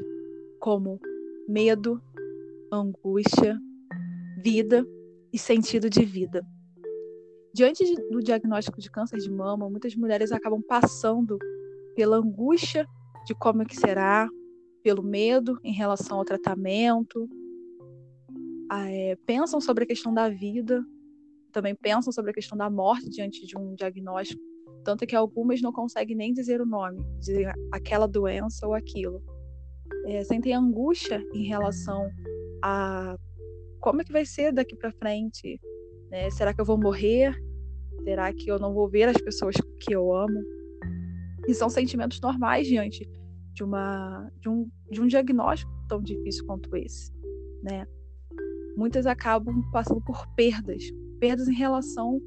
como 0.59 0.99
medo, 1.47 2.01
angústia, 2.71 3.59
vida 4.43 4.83
e 5.31 5.37
sentido 5.37 5.87
de 5.87 6.03
vida. 6.03 6.43
Diante 7.57 7.83
do 8.11 8.21
diagnóstico 8.21 8.79
de 8.79 8.91
câncer 8.91 9.17
de 9.17 9.31
mama, 9.31 9.67
muitas 9.67 9.95
mulheres 9.95 10.31
acabam 10.31 10.61
passando 10.61 11.39
pela 11.95 12.17
angústia 12.17 12.85
de 13.25 13.33
como 13.33 13.63
é 13.63 13.65
que 13.65 13.75
será, 13.75 14.29
pelo 14.83 15.01
medo 15.01 15.59
em 15.63 15.73
relação 15.73 16.19
ao 16.19 16.23
tratamento, 16.23 17.27
é, 18.71 19.17
pensam 19.25 19.59
sobre 19.59 19.85
a 19.85 19.87
questão 19.87 20.13
da 20.13 20.29
vida, 20.29 20.85
também 21.51 21.73
pensam 21.73 22.13
sobre 22.13 22.29
a 22.29 22.33
questão 22.35 22.55
da 22.55 22.69
morte 22.69 23.09
diante 23.09 23.43
de 23.47 23.57
um 23.57 23.73
diagnóstico 23.73 24.39
tanto 24.83 25.07
que 25.07 25.15
algumas 25.15 25.59
não 25.59 25.73
conseguem 25.73 26.15
nem 26.15 26.31
dizer 26.31 26.61
o 26.61 26.65
nome, 26.65 27.03
dizer 27.17 27.51
aquela 27.73 28.07
doença 28.07 28.67
ou 28.67 28.75
aquilo. 28.75 29.19
É, 30.05 30.23
sentem 30.23 30.53
angústia 30.53 31.25
em 31.33 31.47
relação 31.47 32.07
a 32.63 33.17
como 33.81 33.99
é 33.99 34.05
que 34.05 34.13
vai 34.13 34.25
ser 34.25 34.53
daqui 34.53 34.75
para 34.75 34.93
frente. 34.93 35.59
Né? 36.11 36.29
Será 36.29 36.53
que 36.53 36.61
eu 36.61 36.65
vou 36.65 36.77
morrer? 36.77 37.35
Será 38.07 38.31
que 38.31 38.49
eu 38.49 38.57
não 38.57 38.73
vou 38.73 38.87
ver 38.87 39.09
as 39.09 39.17
pessoas 39.17 39.53
que 39.81 39.93
eu 39.93 40.15
amo? 40.15 40.41
E 41.45 41.53
são 41.53 41.69
sentimentos 41.69 42.21
normais 42.21 42.65
diante 42.65 43.05
de, 43.53 43.65
uma, 43.65 44.31
de, 44.39 44.47
um, 44.47 44.71
de 44.89 45.01
um 45.01 45.07
diagnóstico 45.07 45.69
tão 45.89 46.01
difícil 46.01 46.45
quanto 46.45 46.73
esse. 46.77 47.11
Né? 47.61 47.85
Muitas 48.77 49.05
acabam 49.05 49.61
passando 49.73 49.99
por 50.05 50.25
perdas, 50.35 50.81
perdas 51.19 51.49
em 51.49 51.53
relação 51.53 52.21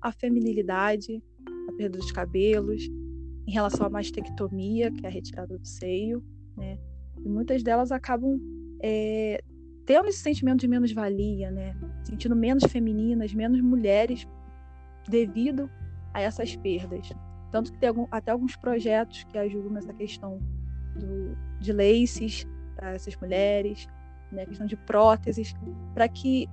à 0.00 0.12
feminilidade, 0.12 1.20
a 1.68 1.72
perda 1.72 1.98
dos 1.98 2.12
cabelos, 2.12 2.84
em 3.44 3.50
relação 3.50 3.86
à 3.86 3.90
mastectomia, 3.90 4.92
que 4.92 5.04
é 5.04 5.08
a 5.08 5.12
retirada 5.12 5.58
do 5.58 5.66
seio, 5.66 6.22
né? 6.56 6.78
E 7.24 7.28
muitas 7.28 7.60
delas 7.64 7.90
acabam 7.90 8.38
é, 8.80 9.42
tendo 9.84 10.06
esse 10.06 10.20
sentimento 10.20 10.60
de 10.60 10.68
menos-valia, 10.68 11.50
né? 11.50 11.74
Sentindo 12.04 12.36
menos 12.36 12.62
femininas, 12.70 13.34
menos 13.34 13.60
mulheres 13.60 14.24
devido 15.08 15.70
a 16.12 16.20
essas 16.20 16.56
perdas. 16.56 17.12
Tanto 17.50 17.72
que 17.72 17.78
tem 17.78 17.88
algum, 17.88 18.06
até 18.10 18.30
alguns 18.32 18.56
projetos 18.56 19.24
que 19.24 19.38
ajudam 19.38 19.72
nessa 19.72 19.92
questão 19.92 20.40
do, 20.94 21.36
de 21.60 21.72
laces 21.72 22.46
para 22.74 22.94
essas 22.94 23.16
mulheres, 23.16 23.86
né? 24.32 24.44
questão 24.46 24.66
de 24.66 24.76
próteses, 24.76 25.54
para 25.92 26.08
que 26.08 26.48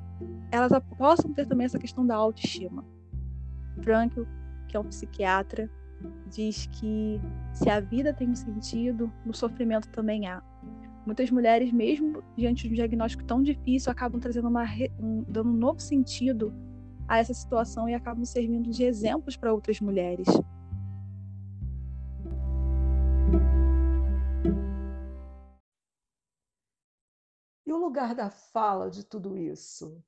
elas 0.51 0.71
possam 0.97 1.33
ter 1.33 1.45
também 1.45 1.65
essa 1.65 1.79
questão 1.79 2.05
da 2.05 2.15
autoestima. 2.15 2.85
Frank 3.81 4.15
que 4.67 4.77
é 4.77 4.79
um 4.79 4.85
psiquiatra, 4.85 5.69
diz 6.29 6.67
que 6.67 7.19
se 7.53 7.69
a 7.69 7.79
vida 7.79 8.13
tem 8.13 8.29
um 8.29 8.35
sentido, 8.35 9.11
o 9.25 9.33
sofrimento 9.33 9.89
também 9.89 10.27
há. 10.27 10.41
Muitas 11.05 11.29
mulheres, 11.29 11.71
mesmo 11.73 12.23
diante 12.37 12.67
de 12.67 12.73
um 12.73 12.75
diagnóstico 12.75 13.23
tão 13.23 13.41
difícil, 13.41 13.91
acabam 13.91 14.19
trazendo 14.19 14.47
uma, 14.47 14.63
um, 14.99 15.23
dando 15.27 15.49
um 15.49 15.57
novo 15.57 15.79
sentido 15.79 16.53
a 17.11 17.17
essa 17.17 17.33
situação 17.33 17.89
e 17.89 17.93
acabam 17.93 18.23
servindo 18.23 18.71
de 18.71 18.85
exemplos 18.85 19.35
para 19.35 19.53
outras 19.53 19.81
mulheres. 19.81 20.25
E 27.65 27.73
o 27.73 27.77
lugar 27.77 28.15
da 28.15 28.29
fala 28.29 28.89
de 28.89 29.03
tudo 29.03 29.37
isso? 29.37 30.01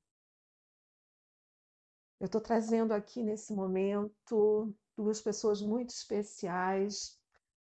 Eu 2.18 2.24
estou 2.24 2.40
trazendo 2.40 2.94
aqui 2.94 3.22
nesse 3.22 3.52
momento 3.52 4.74
duas 4.96 5.20
pessoas 5.20 5.60
muito 5.60 5.90
especiais, 5.90 7.20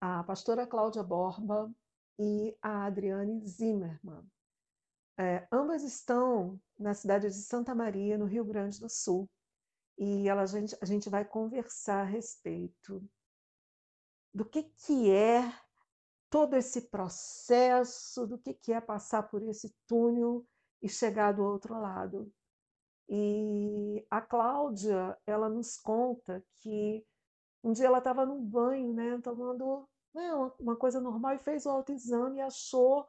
a 0.01 0.25
pastora 0.25 0.67
Cláudia 0.67 1.03
Borba 1.03 1.73
e 2.19 2.53
a 2.61 2.83
Adriane 2.83 3.47
Zimmermann. 3.47 4.29
É, 5.17 5.47
ambas 5.49 5.83
estão 5.83 6.59
na 6.81 6.93
cidade 6.93 7.27
de 7.27 7.35
Santa 7.35 7.73
Maria, 7.75 8.17
no 8.17 8.25
Rio 8.25 8.43
Grande 8.43 8.79
do 8.79 8.89
Sul, 8.89 9.29
e 9.97 10.27
ela, 10.27 10.41
a, 10.41 10.45
gente, 10.45 10.75
a 10.81 10.85
gente 10.85 11.09
vai 11.09 11.23
conversar 11.23 12.01
a 12.01 12.05
respeito 12.05 13.03
do 14.33 14.45
que, 14.45 14.63
que 14.63 15.11
é 15.11 15.53
todo 16.29 16.55
esse 16.55 16.89
processo, 16.89 18.25
do 18.25 18.37
que, 18.37 18.53
que 18.53 18.73
é 18.73 18.81
passar 18.81 19.23
por 19.23 19.43
esse 19.43 19.75
túnel 19.85 20.45
e 20.81 20.89
chegar 20.89 21.33
do 21.33 21.43
outro 21.43 21.79
lado. 21.79 22.31
E 23.07 24.05
a 24.09 24.21
Cláudia, 24.21 25.17
ela 25.27 25.49
nos 25.49 25.77
conta 25.77 26.43
que 26.61 27.05
um 27.63 27.73
dia 27.73 27.87
ela 27.87 27.97
estava 27.97 28.25
no 28.25 28.39
banho, 28.39 28.93
né, 28.93 29.19
tomando 29.21 29.87
né, 30.13 30.33
uma 30.59 30.75
coisa 30.75 30.99
normal 30.99 31.35
e 31.35 31.39
fez 31.39 31.65
o 31.65 31.69
autoexame 31.69 32.37
e 32.37 32.41
achou 32.41 33.05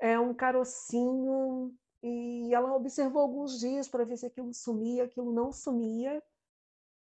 é, 0.00 0.18
um 0.18 0.34
carocinho 0.34 1.76
e 2.02 2.54
ela 2.54 2.74
observou 2.74 3.22
alguns 3.22 3.58
dias 3.58 3.88
para 3.88 4.04
ver 4.04 4.16
se 4.16 4.26
aquilo 4.26 4.52
sumia, 4.54 5.04
aquilo 5.04 5.32
não 5.32 5.52
sumia. 5.52 6.22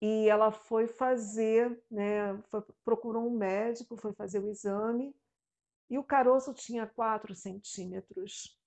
E 0.01 0.29
ela 0.29 0.51
foi 0.51 0.89
fazer, 0.89 1.81
né, 1.89 2.37
foi, 2.51 2.63
procurou 2.85 3.25
um 3.25 3.37
médico, 3.37 3.97
foi 3.97 4.13
fazer 4.13 4.41
o 4.41 4.49
exame 4.49 5.15
e 5.89 5.97
o 5.97 6.03
caroço 6.03 6.53
tinha 6.53 6.87
4 6.87 7.35
centímetros. 7.37 8.59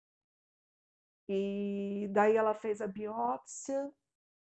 E 1.28 2.08
daí 2.12 2.38
ela 2.38 2.54
fez 2.54 2.80
a 2.82 2.88
biópsia 2.88 3.92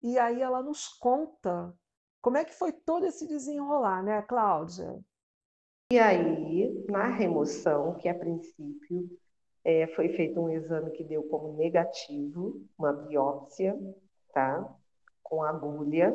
e 0.01 0.17
aí 0.17 0.41
ela 0.41 0.61
nos 0.61 0.87
conta 0.87 1.75
como 2.21 2.37
é 2.37 2.45
que 2.45 2.53
foi 2.53 2.71
todo 2.71 3.05
esse 3.05 3.27
desenrolar, 3.27 4.03
né, 4.03 4.21
Cláudia? 4.21 4.99
E 5.91 5.97
aí, 5.97 6.85
na 6.87 7.07
remoção, 7.07 7.95
que 7.95 8.07
a 8.07 8.13
princípio 8.13 9.09
é, 9.63 9.87
foi 9.95 10.09
feito 10.09 10.39
um 10.39 10.49
exame 10.49 10.91
que 10.91 11.03
deu 11.03 11.23
como 11.23 11.57
negativo, 11.57 12.61
uma 12.77 12.93
biópsia, 12.93 13.77
tá? 14.33 14.75
Com 15.23 15.43
agulha, 15.43 16.13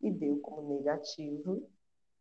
e 0.00 0.10
deu 0.10 0.38
como 0.40 0.76
negativo. 0.76 1.66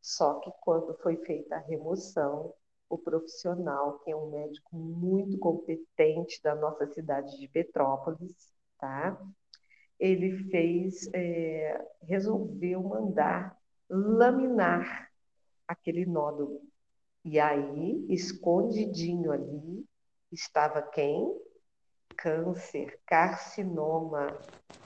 Só 0.01 0.39
que 0.39 0.51
quando 0.61 0.93
foi 0.95 1.17
feita 1.17 1.55
a 1.55 1.59
remoção, 1.59 2.53
o 2.89 2.97
profissional, 2.97 3.99
que 3.99 4.11
é 4.11 4.15
um 4.15 4.29
médico 4.29 4.75
muito 4.75 5.37
competente 5.37 6.41
da 6.41 6.55
nossa 6.55 6.85
cidade 6.87 7.37
de 7.39 7.47
Petrópolis, 7.47 8.53
tá? 8.79 9.19
Ele 9.99 10.49
fez, 10.49 11.09
é, 11.13 11.85
resolveu 12.03 12.83
mandar 12.83 13.57
laminar 13.89 15.09
aquele 15.67 16.05
nódulo. 16.05 16.61
E 17.23 17.39
aí, 17.39 18.05
escondidinho 18.09 19.31
ali, 19.31 19.85
estava 20.33 20.81
quem? 20.81 21.35
Câncer, 22.17 22.99
carcinoma 23.05 24.37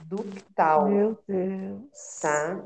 ductal. 0.02 0.88
Meu 0.88 1.18
Deus. 1.26 2.20
Tá? 2.20 2.64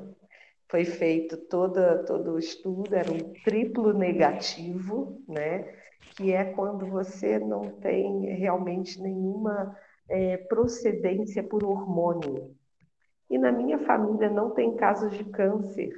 Foi 0.69 0.85
feito 0.85 1.37
toda, 1.37 2.05
todo 2.05 2.33
o 2.33 2.39
estudo, 2.39 2.95
era 2.95 3.11
um 3.11 3.33
triplo 3.45 3.93
negativo, 3.93 5.23
né? 5.29 5.75
Que 6.17 6.33
é 6.33 6.45
quando 6.45 6.87
você 6.87 7.39
não 7.39 7.61
tem 7.81 8.27
realmente 8.37 9.01
nenhuma 9.01 9.77
é, 10.09 10.37
procedência 10.37 11.43
por 11.43 11.65
hormônio. 11.65 12.55
E 13.29 13.39
na 13.39 13.53
minha 13.53 13.79
família 13.81 14.31
não 14.31 14.51
tem 14.51 14.75
casos 14.77 15.13
de 15.17 15.25
câncer. 15.25 15.91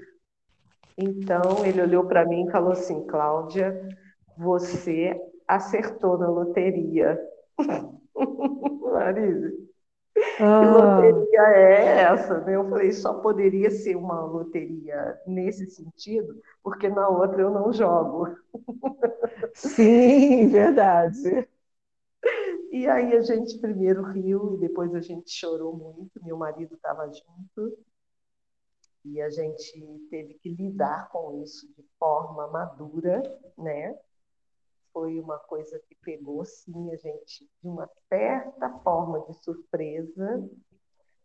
Então 0.96 1.64
ele 1.64 1.82
olhou 1.82 2.06
para 2.06 2.24
mim 2.24 2.46
e 2.46 2.50
falou 2.50 2.72
assim: 2.72 3.06
Cláudia, 3.06 3.88
você 4.36 5.16
acertou 5.46 6.18
na 6.18 6.28
loteria. 6.28 7.18
Marisa, 8.94 9.52
ah. 10.40 10.60
que 10.60 11.10
loteria 11.10 11.40
é 11.40 12.00
essa? 12.02 12.40
Né? 12.40 12.56
Eu 12.56 12.68
falei, 12.68 12.92
só 12.92 13.14
poderia 13.14 13.70
ser 13.70 13.96
uma 13.96 14.24
loteria 14.24 15.18
nesse 15.26 15.66
sentido, 15.66 16.40
porque 16.62 16.88
na 16.88 17.08
outra 17.08 17.42
eu 17.42 17.50
não 17.50 17.72
jogo. 17.72 18.36
Sim, 19.54 20.48
verdade. 20.48 21.48
E 22.70 22.88
aí 22.88 23.16
a 23.16 23.20
gente 23.20 23.58
primeiro 23.58 24.02
riu 24.02 24.54
e 24.54 24.58
depois 24.58 24.94
a 24.94 25.00
gente 25.00 25.30
chorou 25.30 25.76
muito. 25.76 26.24
Meu 26.24 26.36
marido 26.36 26.74
estava 26.74 27.06
junto 27.06 27.78
e 29.04 29.20
a 29.20 29.28
gente 29.30 29.78
teve 30.10 30.34
que 30.34 30.48
lidar 30.48 31.08
com 31.10 31.42
isso 31.42 31.68
de 31.76 31.84
forma 31.98 32.48
madura, 32.48 33.22
né? 33.58 33.96
Foi 34.94 35.18
uma 35.18 35.38
coisa 35.40 35.78
que 35.88 35.94
pegou 35.96 36.44
sim 36.44 36.92
a 36.92 36.96
gente 36.96 37.50
de 37.60 37.68
uma 37.68 37.90
certa 38.08 38.70
forma 38.78 39.20
de 39.26 39.34
surpresa. 39.42 40.48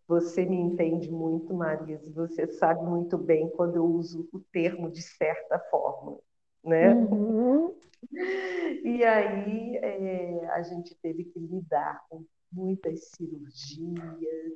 Você 0.07 0.43
me 0.43 0.57
entende 0.57 1.11
muito, 1.11 1.53
Marisa, 1.53 2.11
você 2.11 2.47
sabe 2.47 2.81
muito 2.81 3.15
bem 3.15 3.47
quando 3.51 3.75
eu 3.75 3.85
uso 3.85 4.27
o 4.33 4.39
termo 4.51 4.89
de 4.89 5.03
certa 5.03 5.59
forma, 5.69 6.17
né? 6.63 6.95
Uhum. 6.95 7.75
E 8.83 9.03
aí 9.03 9.77
é, 9.77 10.49
a 10.49 10.63
gente 10.63 10.95
teve 10.95 11.25
que 11.25 11.39
lidar 11.39 12.03
com 12.09 12.25
muitas 12.51 13.11
cirurgias, 13.11 14.53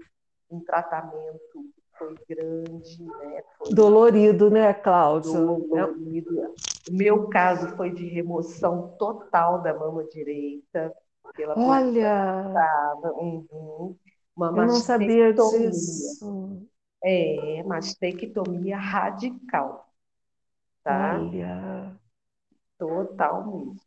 um 0.49 0.59
tratamento 0.61 1.71
foi 2.03 2.17
grande, 2.27 3.03
né? 3.03 3.43
Foi 3.57 3.73
dolorido, 3.73 4.49
né, 4.49 4.73
Cláudia? 4.73 5.31
Dolorido. 5.31 6.53
O 6.89 6.93
meu 6.93 7.27
caso 7.29 7.69
foi 7.75 7.91
de 7.91 8.05
remoção 8.07 8.95
total 8.97 9.61
da 9.61 9.73
mama 9.73 10.03
direita. 10.05 10.93
Pela 11.35 11.57
Olha! 11.57 12.53
Uhum. 13.15 13.95
Uma 14.35 14.47
Eu 14.47 14.51
não 14.53 14.69
sabia 14.75 15.33
disso. 15.33 16.67
É, 17.03 17.63
mastectomia 17.63 18.77
radical. 18.77 19.87
Tá? 20.83 21.19
Olha! 21.19 21.97
Total 22.77 23.45
mesmo. 23.45 23.82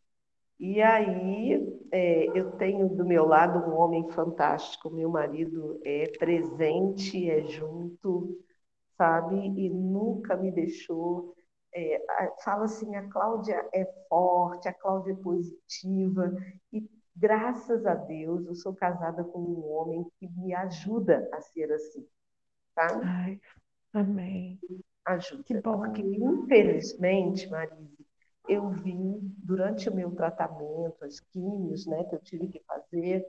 E 0.59 0.81
aí, 0.81 1.81
é, 1.93 2.39
eu 2.39 2.53
tenho 2.53 2.89
do 2.89 3.05
meu 3.05 3.27
lado 3.27 3.59
um 3.71 3.77
homem 3.77 4.09
fantástico, 4.11 4.91
meu 4.91 5.11
marido 5.11 5.81
é 5.85 6.11
presente, 6.19 7.29
é 7.29 7.43
junto, 7.43 8.39
sabe? 8.97 9.37
E 9.37 9.69
nunca 9.69 10.37
me 10.37 10.51
deixou. 10.51 11.35
É, 11.75 12.03
fala 12.43 12.65
assim: 12.65 12.97
a 12.97 13.07
Cláudia 13.09 13.69
é 13.75 13.85
forte, 14.09 14.67
a 14.67 14.73
Cláudia 14.73 15.13
é 15.13 15.17
positiva, 15.17 16.35
e 16.73 16.89
graças 17.15 17.85
a 17.85 17.95
Deus 17.95 18.47
eu 18.47 18.55
sou 18.55 18.75
casada 18.75 19.23
com 19.25 19.39
um 19.39 19.71
homem 19.73 20.07
que 20.19 20.29
me 20.29 20.55
ajuda 20.55 21.29
a 21.33 21.41
ser 21.41 21.71
assim, 21.71 22.07
tá? 22.75 23.01
Ai, 23.05 23.39
amém. 23.93 24.59
Ajuda. 25.05 25.45
Que 25.45 25.61
bom. 25.61 25.79
Porque, 25.79 26.03
infelizmente, 26.03 27.49
Marisa, 27.49 28.06
eu 28.49 28.71
vi 28.71 29.19
durante 29.39 29.89
o 29.89 29.95
meu 29.95 30.11
tratamento, 30.13 31.05
as 31.05 31.21
químios 31.21 31.87
né, 31.87 32.05
que 32.05 32.15
eu 32.15 32.21
tive 32.21 32.49
que 32.49 32.61
fazer, 32.61 33.27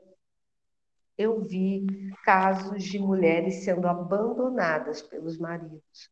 eu 1.17 1.41
vi 1.41 1.87
casos 2.23 2.83
de 2.83 2.99
mulheres 2.99 3.63
sendo 3.63 3.87
abandonadas 3.87 5.01
pelos 5.01 5.37
maridos, 5.37 6.11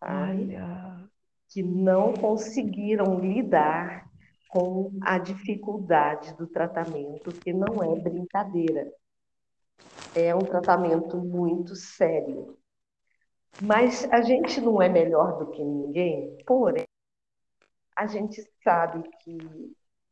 sabe? 0.00 0.52
Olha. 0.52 1.08
Que 1.48 1.62
não 1.62 2.12
conseguiram 2.12 3.20
lidar 3.20 4.10
com 4.48 4.90
a 5.02 5.18
dificuldade 5.18 6.34
do 6.34 6.46
tratamento, 6.46 7.30
que 7.30 7.52
não 7.52 7.82
é 7.82 8.00
brincadeira. 8.00 8.92
É 10.14 10.34
um 10.34 10.40
tratamento 10.40 11.18
muito 11.18 11.76
sério. 11.76 12.58
Mas 13.62 14.04
a 14.10 14.20
gente 14.22 14.60
não 14.60 14.82
é 14.82 14.88
melhor 14.88 15.38
do 15.38 15.50
que 15.50 15.62
ninguém, 15.64 16.36
porém, 16.46 16.85
a 17.96 18.06
gente 18.06 18.46
sabe 18.62 19.08
que 19.20 19.38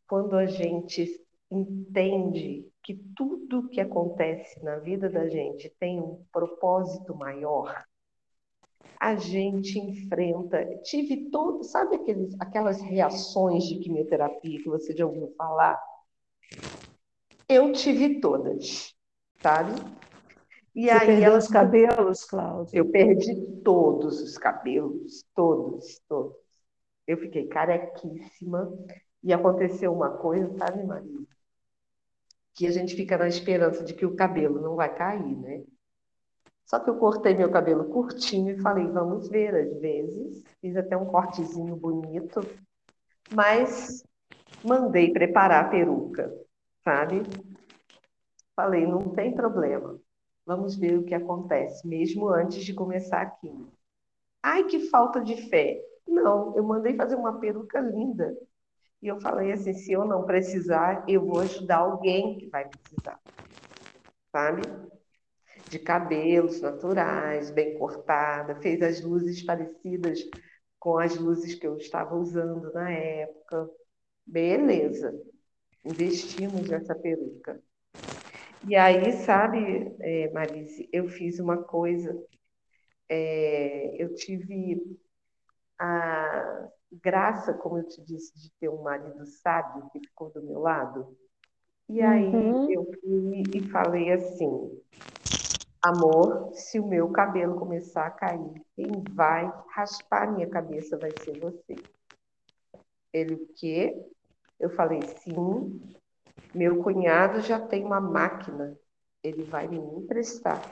quando 0.09 0.37
a 0.37 0.47
gente 0.47 1.07
entende 1.51 2.67
que 2.83 2.95
tudo 3.15 3.69
que 3.69 3.81
acontece 3.81 4.63
na 4.65 4.77
vida 4.77 5.09
da 5.11 5.29
gente 5.29 5.69
tem 5.79 6.01
um 6.01 6.25
propósito 6.33 7.15
maior, 7.15 7.85
a 8.99 9.17
gente 9.17 9.79
enfrenta. 9.79 10.65
Tive 10.83 11.31
todo, 11.31 11.63
sabe 11.63 11.97
aqueles, 11.97 12.35
aquelas 12.41 12.81
reações 12.81 13.65
de 13.65 13.79
quimioterapia 13.79 14.63
que 14.63 14.69
você 14.69 14.97
já 14.97 15.05
ouviu 15.05 15.35
falar? 15.37 15.81
Eu 17.47 17.73
tive 17.73 18.21
todas, 18.21 18.95
sabe? 19.43 19.73
E 20.75 20.85
você 20.85 20.91
aí 20.91 21.07
perdeu 21.07 21.25
ela... 21.25 21.39
os 21.39 21.49
cabelos, 21.49 22.25
Cláudia? 22.25 22.79
Eu 22.79 22.91
perdi 22.91 23.35
todos 23.63 24.21
os 24.23 24.39
cabelos, 24.39 25.25
todos, 25.35 26.01
todos 26.09 26.44
eu 27.07 27.19
fiquei 27.19 27.47
carequíssima 27.47 28.73
e 29.23 29.33
aconteceu 29.33 29.93
uma 29.93 30.11
coisa, 30.11 30.57
sabe, 30.59 30.85
Maria? 30.85 31.21
Que 32.55 32.67
a 32.67 32.71
gente 32.71 32.95
fica 32.95 33.19
na 33.19 33.29
esperança 33.29 33.85
de 33.85 33.95
que 33.95 34.07
o 34.07 34.15
cabelo 34.15 34.61
não 34.61 34.77
vai 34.77 34.95
cair, 34.95 35.37
né? 35.37 35.65
Só 36.65 36.79
que 36.79 36.89
eu 36.89 36.99
cortei 36.99 37.35
meu 37.35 37.51
cabelo 37.51 37.85
curtinho 37.91 38.51
e 38.55 38.61
falei, 38.61 38.87
vamos 38.87 39.29
ver, 39.29 39.55
às 39.55 39.81
vezes. 39.81 40.43
Fiz 40.61 40.77
até 40.77 40.97
um 40.97 41.07
cortezinho 41.07 41.77
bonito, 41.77 42.41
mas 43.33 44.03
mandei 44.65 45.13
preparar 45.13 45.65
a 45.65 45.69
peruca, 45.69 46.33
sabe? 46.83 47.23
Falei, 48.57 48.87
não 48.87 49.11
tem 49.11 49.35
problema. 49.35 49.99
Vamos 50.47 50.77
ver 50.77 50.99
o 50.99 51.05
que 51.05 51.15
acontece, 51.15 51.87
mesmo 51.87 52.29
antes 52.29 52.65
de 52.65 52.73
começar 52.75 53.23
aqui. 53.23 53.51
Ai, 54.43 54.65
que 54.65 54.89
falta 54.91 55.21
de 55.21 55.49
fé. 55.49 55.81
Não, 56.07 56.57
eu 56.57 56.63
mandei 56.63 56.95
fazer 56.95 57.17
uma 57.17 57.39
peruca 57.39 57.81
linda. 57.81 58.37
E 59.03 59.09
eu 59.09 59.21
falei 59.21 59.53
assim: 59.53 59.75
se 59.75 59.93
eu 59.93 60.05
não 60.05 60.25
precisar, 60.25 61.05
eu 61.09 61.25
vou 61.25 61.41
ajudar 61.41 61.79
alguém 61.79 62.39
que 62.39 62.49
vai 62.49 62.69
precisar. 62.69 63.21
Sabe? 64.33 64.63
De 65.69 65.79
cabelos 65.79 66.61
naturais, 66.61 67.51
bem 67.51 67.79
cortada, 67.79 68.57
fez 68.57 68.83
as 68.83 69.03
luzes 69.03 69.43
parecidas 69.43 70.21
com 70.79 70.99
as 70.99 71.17
luzes 71.17 71.55
que 71.55 71.67
eu 71.67 71.77
estava 71.77 72.15
usando 72.15 72.73
na 72.73 72.91
época. 72.91 73.69
Beleza, 74.27 75.15
investimos 75.85 76.69
nessa 76.69 76.95
peruca. 76.95 77.61
E 78.67 78.75
aí, 78.75 79.13
sabe, 79.13 79.95
é, 80.01 80.31
Marise, 80.33 80.89
eu 80.91 81.09
fiz 81.09 81.39
uma 81.39 81.63
coisa. 81.63 82.19
É, 83.09 84.03
eu 84.03 84.15
tive 84.15 84.99
a 85.85 86.69
graça, 86.93 87.53
como 87.53 87.79
eu 87.79 87.87
te 87.87 88.03
disse, 88.03 88.39
de 88.41 88.51
ter 88.59 88.69
um 88.69 88.83
marido 88.83 89.27
sábio 89.27 89.89
que 89.91 90.01
ficou 90.01 90.31
do 90.31 90.43
meu 90.43 90.61
lado. 90.61 91.17
E 91.89 92.01
aí 92.01 92.35
uhum. 92.35 92.71
eu 92.71 92.85
fui 92.85 93.43
e 93.55 93.69
falei 93.69 94.13
assim: 94.13 94.81
amor, 95.83 96.51
se 96.55 96.81
o 96.81 96.87
meu 96.87 97.11
cabelo 97.11 97.59
começar 97.59 98.07
a 98.07 98.11
cair, 98.11 98.63
quem 98.75 99.05
vai 99.11 99.53
raspar 99.69 100.33
minha 100.33 100.49
cabeça 100.49 100.97
vai 100.97 101.11
ser 101.21 101.39
você. 101.39 101.77
Ele, 103.13 103.35
o 103.35 103.47
quê? 103.55 103.95
Eu 104.59 104.71
falei, 104.71 105.03
sim, 105.03 105.83
meu 106.55 106.83
cunhado 106.83 107.41
já 107.41 107.61
tem 107.61 107.85
uma 107.85 108.01
máquina, 108.01 108.77
ele 109.23 109.43
vai 109.45 109.69
me 109.69 109.77
emprestar. 109.77 110.63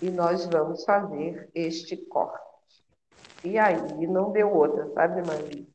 E 0.00 0.10
nós 0.10 0.46
vamos 0.46 0.84
fazer 0.84 1.50
este 1.54 1.96
corte. 1.96 2.47
E 3.44 3.56
aí 3.58 4.06
não 4.06 4.32
deu 4.32 4.52
outra, 4.52 4.88
sabe, 4.92 5.26
Maria? 5.26 5.66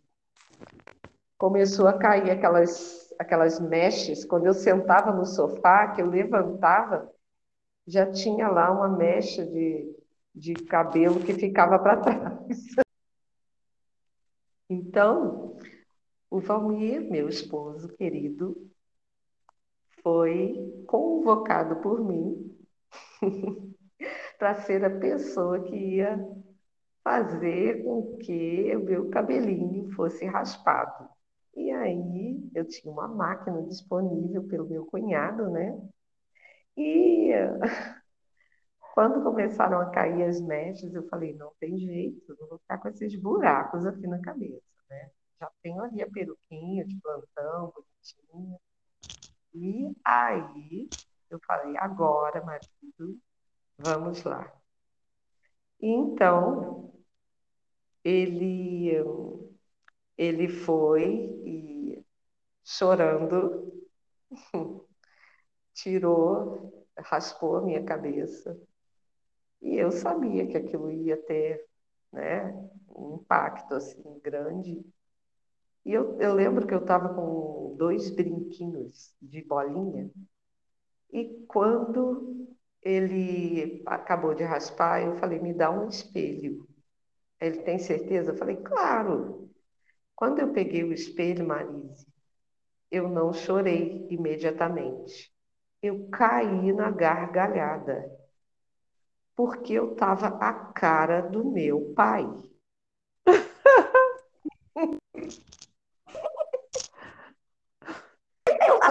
Começou 1.38 1.88
a 1.88 1.98
cair 1.98 2.30
aquelas, 2.30 3.14
aquelas 3.18 3.60
mechas. 3.60 4.26
Quando 4.26 4.46
eu 4.46 4.54
sentava 4.54 5.12
no 5.12 5.26
sofá, 5.26 5.88
que 5.90 6.02
eu 6.02 6.08
levantava, 6.08 7.10
já 7.88 8.10
tinha 8.12 8.48
lá 8.50 8.72
uma 8.72 8.90
mecha 8.90 9.46
de, 9.46 9.96
de 10.34 10.54
cabelo 10.54 11.20
que 11.20 11.34
ficava 11.34 11.80
para 11.80 11.98
trás. 11.98 12.58
Então, 14.70 15.56
o 16.32 16.40
Valmir, 16.40 17.02
meu 17.12 17.30
esposo 17.30 17.90
querido, 17.90 18.56
foi 20.02 20.84
convocado 20.88 21.76
por 21.76 22.04
mim 22.04 22.58
para 24.40 24.56
ser 24.56 24.84
a 24.84 24.90
pessoa 24.90 25.62
que 25.62 25.76
ia 25.76 26.18
fazer 27.04 27.84
com 27.84 28.18
que 28.18 28.76
o 28.76 28.84
meu 28.84 29.10
cabelinho 29.10 29.92
fosse 29.94 30.26
raspado. 30.26 31.10
E 31.56 31.72
aí 31.72 32.50
eu 32.56 32.66
tinha 32.68 32.92
uma 32.92 33.08
máquina 33.08 33.62
disponível 33.64 34.48
pelo 34.48 34.68
meu 34.68 34.86
cunhado, 34.86 35.50
né? 35.52 35.78
E 36.78 37.32
quando 38.94 39.24
começaram 39.24 39.80
a 39.80 39.90
cair 39.92 40.24
as 40.24 40.42
mechas, 40.42 40.94
eu 40.94 41.08
falei, 41.10 41.34
não 41.36 41.52
tem 41.60 41.78
jeito, 41.78 42.36
não 42.40 42.48
vou 42.48 42.60
ficar 42.60 42.78
com 42.80 42.88
esses 42.90 43.16
buracos 43.16 43.86
aqui 43.86 44.08
na 44.08 44.20
cabeça, 44.22 44.64
né? 44.90 45.12
Já 45.40 45.52
tenho 45.62 45.82
ali 45.82 46.02
a 46.02 46.10
peruquinha 46.10 46.86
de 46.86 47.00
plantão, 47.02 47.74
bonitinha. 47.76 48.60
E 49.54 49.96
aí 50.06 50.92
eu 51.30 51.40
falei, 51.46 51.78
agora, 51.78 52.44
marido, 52.44 53.20
vamos 53.78 54.24
lá. 54.24 54.63
Então, 55.84 56.90
ele, 58.04 58.92
ele 60.18 60.48
foi 60.50 61.04
e, 61.46 62.06
chorando, 62.64 63.74
tirou, 65.74 66.86
raspou 66.98 67.58
a 67.58 67.62
minha 67.62 67.84
cabeça. 67.84 68.58
E 69.62 69.76
eu 69.78 69.92
sabia 69.92 70.46
que 70.48 70.58
aquilo 70.58 70.92
ia 70.92 71.18
ter 71.18 71.66
né, 72.12 72.52
um 72.90 73.16
impacto 73.16 73.74
assim 73.74 74.20
grande. 74.24 74.84
E 75.86 75.92
eu, 75.94 76.20
eu 76.22 76.34
lembro 76.34 76.66
que 76.68 76.74
eu 76.74 76.80
estava 76.80 77.14
com 77.14 77.76
dois 77.78 78.10
brinquinhos 78.10 79.14
de 79.22 79.42
bolinha. 79.44 80.10
E 81.14 81.46
quando 81.48 82.43
ele 82.84 83.84
acabou 83.86 84.34
de 84.36 84.44
raspar, 84.44 85.04
eu 85.04 85.16
falei, 85.18 85.40
me 85.40 85.54
dá 85.54 85.70
um 85.72 85.88
espelho. 85.90 86.68
Ele 87.42 87.60
tem 87.64 87.80
certeza? 87.80 88.32
Eu 88.32 88.38
falei, 88.38 88.58
claro. 88.58 89.50
Quando 90.16 90.40
eu 90.40 90.54
peguei 90.54 90.84
o 90.84 90.94
espelho, 90.94 91.48
Marise, 91.48 92.08
eu 92.92 93.10
não 93.10 93.34
chorei 93.34 94.08
imediatamente. 94.10 95.34
Eu 95.82 96.10
caí 96.10 96.74
na 96.74 96.92
gargalhada, 96.92 98.06
porque 99.36 99.74
eu 99.74 99.94
estava 99.94 100.28
a 100.40 100.52
cara 100.74 101.22
do 101.22 101.46
meu 101.52 101.94
pai. 101.96 102.26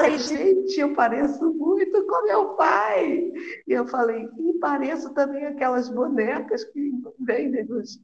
Falei, 0.02 0.18
gente, 0.18 0.80
eu 0.80 0.94
pareço 0.94 1.52
muito 1.54 2.06
com 2.06 2.22
meu 2.24 2.54
pai. 2.54 3.32
E 3.66 3.72
eu 3.72 3.86
falei, 3.86 4.28
e 4.38 4.58
pareço 4.58 5.14
também 5.14 5.46
aquelas 5.46 5.88
bonecas 5.88 6.64
que 6.64 6.92
vendem 7.20 7.64
nos, 7.64 8.00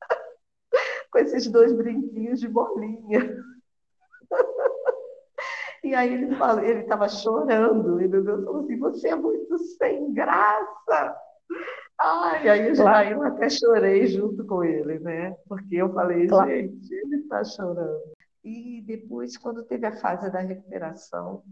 com 1.10 1.18
esses 1.18 1.48
dois 1.48 1.72
brinquinhos 1.72 2.40
de 2.40 2.48
bolinha. 2.48 3.44
E 5.84 5.94
aí 5.94 6.14
ele 6.14 6.34
falou, 6.34 6.64
ele 6.64 6.80
estava 6.80 7.08
chorando, 7.08 8.00
e 8.00 8.08
meu 8.08 8.24
Deus 8.24 8.44
falou 8.44 8.64
assim, 8.64 8.76
você 8.76 9.08
é 9.08 9.14
muito 9.14 9.56
sem 9.56 10.12
graça. 10.12 11.16
Ai, 11.96 12.48
aí 12.48 12.68
eu, 12.70 12.74
claro. 12.74 13.08
eu 13.08 13.22
até 13.22 13.48
chorei 13.48 14.04
junto 14.08 14.44
com 14.46 14.64
ele, 14.64 14.98
né? 14.98 15.36
Porque 15.46 15.76
eu 15.76 15.92
falei, 15.92 16.26
claro. 16.26 16.50
gente, 16.50 16.92
ele 16.92 17.16
está 17.18 17.44
chorando. 17.44 18.15
E 18.48 18.80
depois, 18.82 19.36
quando 19.36 19.64
teve 19.64 19.86
a 19.86 19.96
fase 19.96 20.30
da 20.30 20.38
recuperação, 20.38 21.42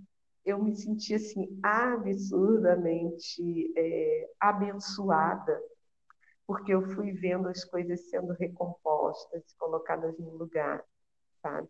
eu 0.46 0.62
me 0.62 0.76
senti 0.76 1.12
assim 1.12 1.59
absurdamente 1.61 3.72
é, 3.76 4.30
abençoada 4.38 5.61
porque 6.46 6.72
eu 6.72 6.83
fui 6.94 7.12
vendo 7.12 7.48
as 7.48 7.64
coisas 7.64 8.09
sendo 8.11 8.33
recompostas, 8.35 9.42
colocadas 9.59 10.16
no 10.18 10.37
lugar, 10.37 10.85
sabe? 11.42 11.68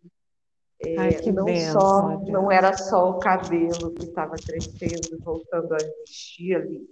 É, 0.78 0.98
Ai, 0.98 1.32
não 1.32 1.46
benção, 1.46 1.80
só 1.80 2.20
não 2.26 2.52
era 2.52 2.76
só 2.76 3.10
o 3.10 3.20
cabelo 3.20 3.94
que 3.94 4.04
estava 4.04 4.38
crescendo, 4.38 5.18
voltando 5.24 5.72
a 5.72 5.80
existir 5.80 6.56
ali, 6.56 6.87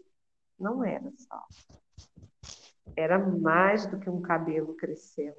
não 0.58 0.82
era 0.82 1.12
só. 1.18 1.44
Era 2.96 3.18
mais 3.18 3.86
do 3.86 3.98
que 3.98 4.08
um 4.08 4.22
cabelo 4.22 4.74
crescendo, 4.74 5.36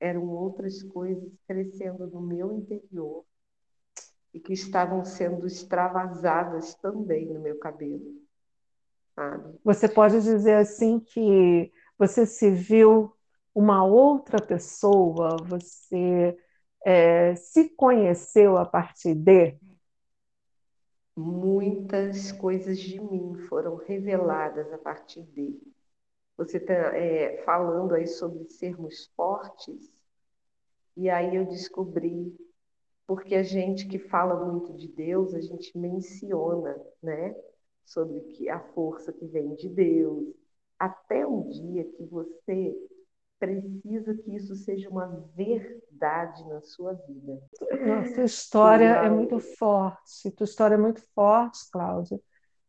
eram 0.00 0.28
outras 0.28 0.82
coisas 0.82 1.32
crescendo 1.46 2.06
no 2.06 2.20
meu 2.20 2.52
interior 2.52 3.24
e 4.32 4.40
que 4.40 4.52
estavam 4.52 5.04
sendo 5.04 5.46
extravasadas 5.46 6.74
também 6.74 7.26
no 7.26 7.40
meu 7.40 7.58
cabelo. 7.58 8.20
Sabe? 9.14 9.58
Você 9.64 9.88
pode 9.88 10.20
dizer 10.20 10.56
assim 10.56 11.00
que 11.00 11.72
você 11.98 12.26
se 12.26 12.50
viu 12.50 13.12
uma 13.54 13.82
outra 13.84 14.38
pessoa, 14.38 15.36
você 15.42 16.36
é, 16.84 17.34
se 17.34 17.70
conheceu 17.70 18.58
a 18.58 18.66
partir 18.66 19.14
de? 19.14 19.58
Muitas 21.16 22.30
coisas 22.30 22.78
de 22.78 23.00
mim 23.00 23.34
foram 23.48 23.76
reveladas 23.76 24.70
a 24.70 24.76
partir 24.76 25.22
dele. 25.22 25.75
Você 26.36 26.58
está 26.58 26.74
é, 26.74 27.42
falando 27.44 27.94
aí 27.94 28.06
sobre 28.06 28.44
sermos 28.50 29.06
fortes, 29.16 29.90
e 30.96 31.08
aí 31.10 31.36
eu 31.36 31.46
descobri, 31.46 32.34
porque 33.06 33.34
a 33.34 33.42
gente 33.42 33.86
que 33.86 33.98
fala 33.98 34.44
muito 34.44 34.72
de 34.74 34.88
Deus, 34.88 35.34
a 35.34 35.40
gente 35.40 35.76
menciona, 35.76 36.76
né? 37.02 37.34
Sobre 37.84 38.20
que 38.20 38.48
a 38.48 38.60
força 38.60 39.12
que 39.12 39.26
vem 39.26 39.54
de 39.54 39.68
Deus, 39.68 40.34
até 40.78 41.26
um 41.26 41.48
dia 41.48 41.84
que 41.84 42.04
você 42.04 42.76
precisa 43.38 44.14
que 44.14 44.34
isso 44.34 44.54
seja 44.56 44.88
uma 44.88 45.06
verdade 45.34 46.46
na 46.48 46.60
sua 46.62 46.94
vida. 46.94 47.40
Nossa, 47.86 48.22
história 48.22 48.84
é 48.84 49.10
muito 49.10 49.38
forte. 49.38 50.30
Tua 50.30 50.44
história 50.44 50.74
é 50.74 50.78
muito 50.78 51.02
forte, 51.14 51.58
Cláudia. 51.70 52.18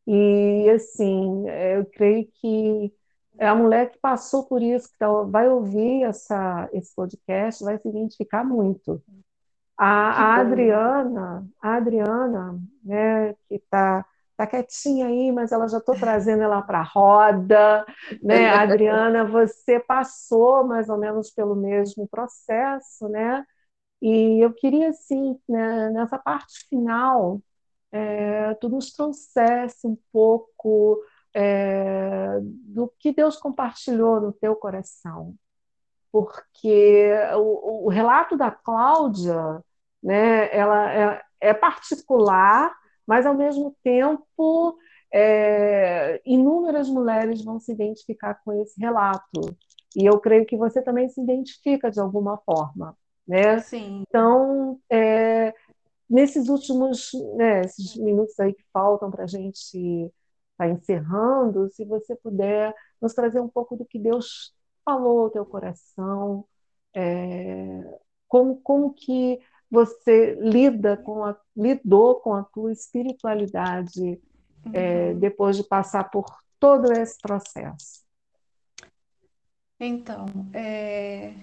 E 0.06 0.69
assim, 0.69 1.49
eu 1.49 1.86
creio 1.86 2.30
que 2.34 2.93
é 3.39 3.47
a 3.47 3.56
mulher 3.56 3.91
que 3.91 4.00
passou 4.00 4.45
por 4.45 4.62
isso, 4.62 4.91
que 4.91 4.97
tá, 4.97 5.08
vai 5.23 5.50
ouvir 5.50 6.04
essa, 6.04 6.69
esse 6.73 6.93
podcast, 6.95 7.63
vai 7.63 7.78
se 7.78 7.88
identificar 7.88 8.43
muito. 8.43 9.02
A, 9.78 9.86
a 9.86 10.36
Adriana, 10.38 11.47
a 11.62 11.76
Adriana, 11.76 12.60
né, 12.84 13.34
que 13.47 13.56
está 13.56 14.04
tá 14.36 14.45
quietinha 14.45 15.08
aí, 15.08 15.32
mas 15.32 15.52
ela 15.52 15.67
já 15.67 15.80
estou 15.80 15.95
trazendo 15.95 16.43
ela 16.43 16.62
para 16.62 16.80
a 16.80 16.84
roda, 16.84 17.86
né? 18.21 18.50
Adriana, 18.50 19.26
você 19.26 19.80
passou 19.80 20.63
mais 20.63 20.89
ou 20.89 20.97
menos 20.97 21.32
pelo 21.32 21.56
mesmo 21.56 22.08
processo, 22.08 23.10
né? 23.10 23.43
E 24.00 24.39
eu 24.43 24.54
queria, 24.54 24.89
assim, 24.89 25.39
né, 25.50 25.89
nessa 25.89 26.19
parte 26.19 26.67
final, 26.69 27.41
é, 27.91 28.54
tu 28.56 28.69
nos 28.69 28.91
trouxesse 28.91 29.88
um 29.88 29.97
pouco 30.12 31.02
é, 31.39 32.39
do 32.41 32.91
que 33.00 33.13
Deus 33.13 33.38
compartilhou 33.38 34.19
no 34.19 34.34
teu 34.34 34.56
coração. 34.56 35.36
Porque 36.12 37.12
o, 37.36 37.86
o 37.86 37.89
relato 37.89 38.36
da 38.36 38.50
Cláudia, 38.50 39.63
né, 40.02 40.50
ela 40.52 40.91
é, 40.91 41.21
é 41.39 41.54
particular, 41.54 42.76
mas 43.06 43.28
ao 43.28 43.36
mesmo 43.36 43.76
tempo 43.84 44.80
é, 45.13 46.19
inúmeras 46.26 46.89
mulheres 46.89 47.43
vão 47.43 47.60
se 47.60 47.71
identificar 47.71 48.41
com 48.43 48.52
esse 48.54 48.82
relato 48.82 49.56
e 49.95 50.06
eu 50.06 50.19
creio 50.19 50.45
que 50.45 50.58
você 50.58 50.82
também 50.82 51.08
se 51.08 51.21
identifica 51.21 51.91
de 51.91 52.00
alguma 52.00 52.38
forma, 52.39 52.97
né? 53.28 53.60
Sim. 53.60 54.04
Então, 54.08 54.80
é, 54.89 55.54
nesses 56.10 56.50
últimos 56.50 57.12
né, 57.36 57.62
minutos 57.97 58.39
aí 58.39 58.54
que 58.54 58.63
faltam 58.73 59.12
para 59.12 59.26
a 59.26 59.28
gente 59.28 60.12
estar 60.57 60.65
tá 60.65 60.69
encerrando, 60.69 61.69
se 61.71 61.85
você 61.85 62.15
puder 62.15 62.73
nos 63.01 63.13
trazer 63.13 63.39
um 63.39 63.47
pouco 63.47 63.75
do 63.75 63.85
que 63.85 63.99
Deus 63.99 64.53
falou 64.83 65.21
ao 65.21 65.29
teu 65.29 65.45
coração, 65.45 66.45
é, 66.93 67.99
como, 68.27 68.59
como 68.61 68.93
que 68.93 69.39
você 69.69 70.35
lida 70.41 70.97
com 70.97 71.23
a, 71.23 71.37
lidou 71.55 72.15
com 72.15 72.33
a 72.33 72.43
tua 72.43 72.71
espiritualidade 72.71 74.19
é, 74.73 75.13
Uhum. 75.13 75.19
depois 75.19 75.55
de 75.55 75.63
passar 75.63 76.09
por 76.09 76.25
todo 76.59 76.91
esse 76.91 77.17
processo? 77.21 78.05
Então, 79.79 80.25
é, 80.53 81.33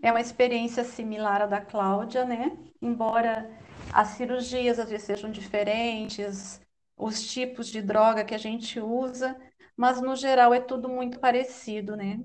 é 0.00 0.10
uma 0.10 0.20
experiência 0.20 0.84
similar 0.84 1.42
à 1.42 1.46
da 1.46 1.60
Cláudia, 1.60 2.24
né? 2.24 2.56
Embora 2.80 3.50
as 3.92 4.08
cirurgias 4.08 4.78
às 4.78 4.88
vezes 4.88 5.06
sejam 5.06 5.30
diferentes, 5.30 6.60
os 6.96 7.26
tipos 7.32 7.68
de 7.68 7.82
droga 7.82 8.24
que 8.24 8.34
a 8.34 8.38
gente 8.38 8.80
usa, 8.80 9.36
mas 9.76 10.00
no 10.00 10.14
geral 10.16 10.54
é 10.54 10.60
tudo 10.60 10.88
muito 10.88 11.18
parecido, 11.18 11.96
né? 11.96 12.20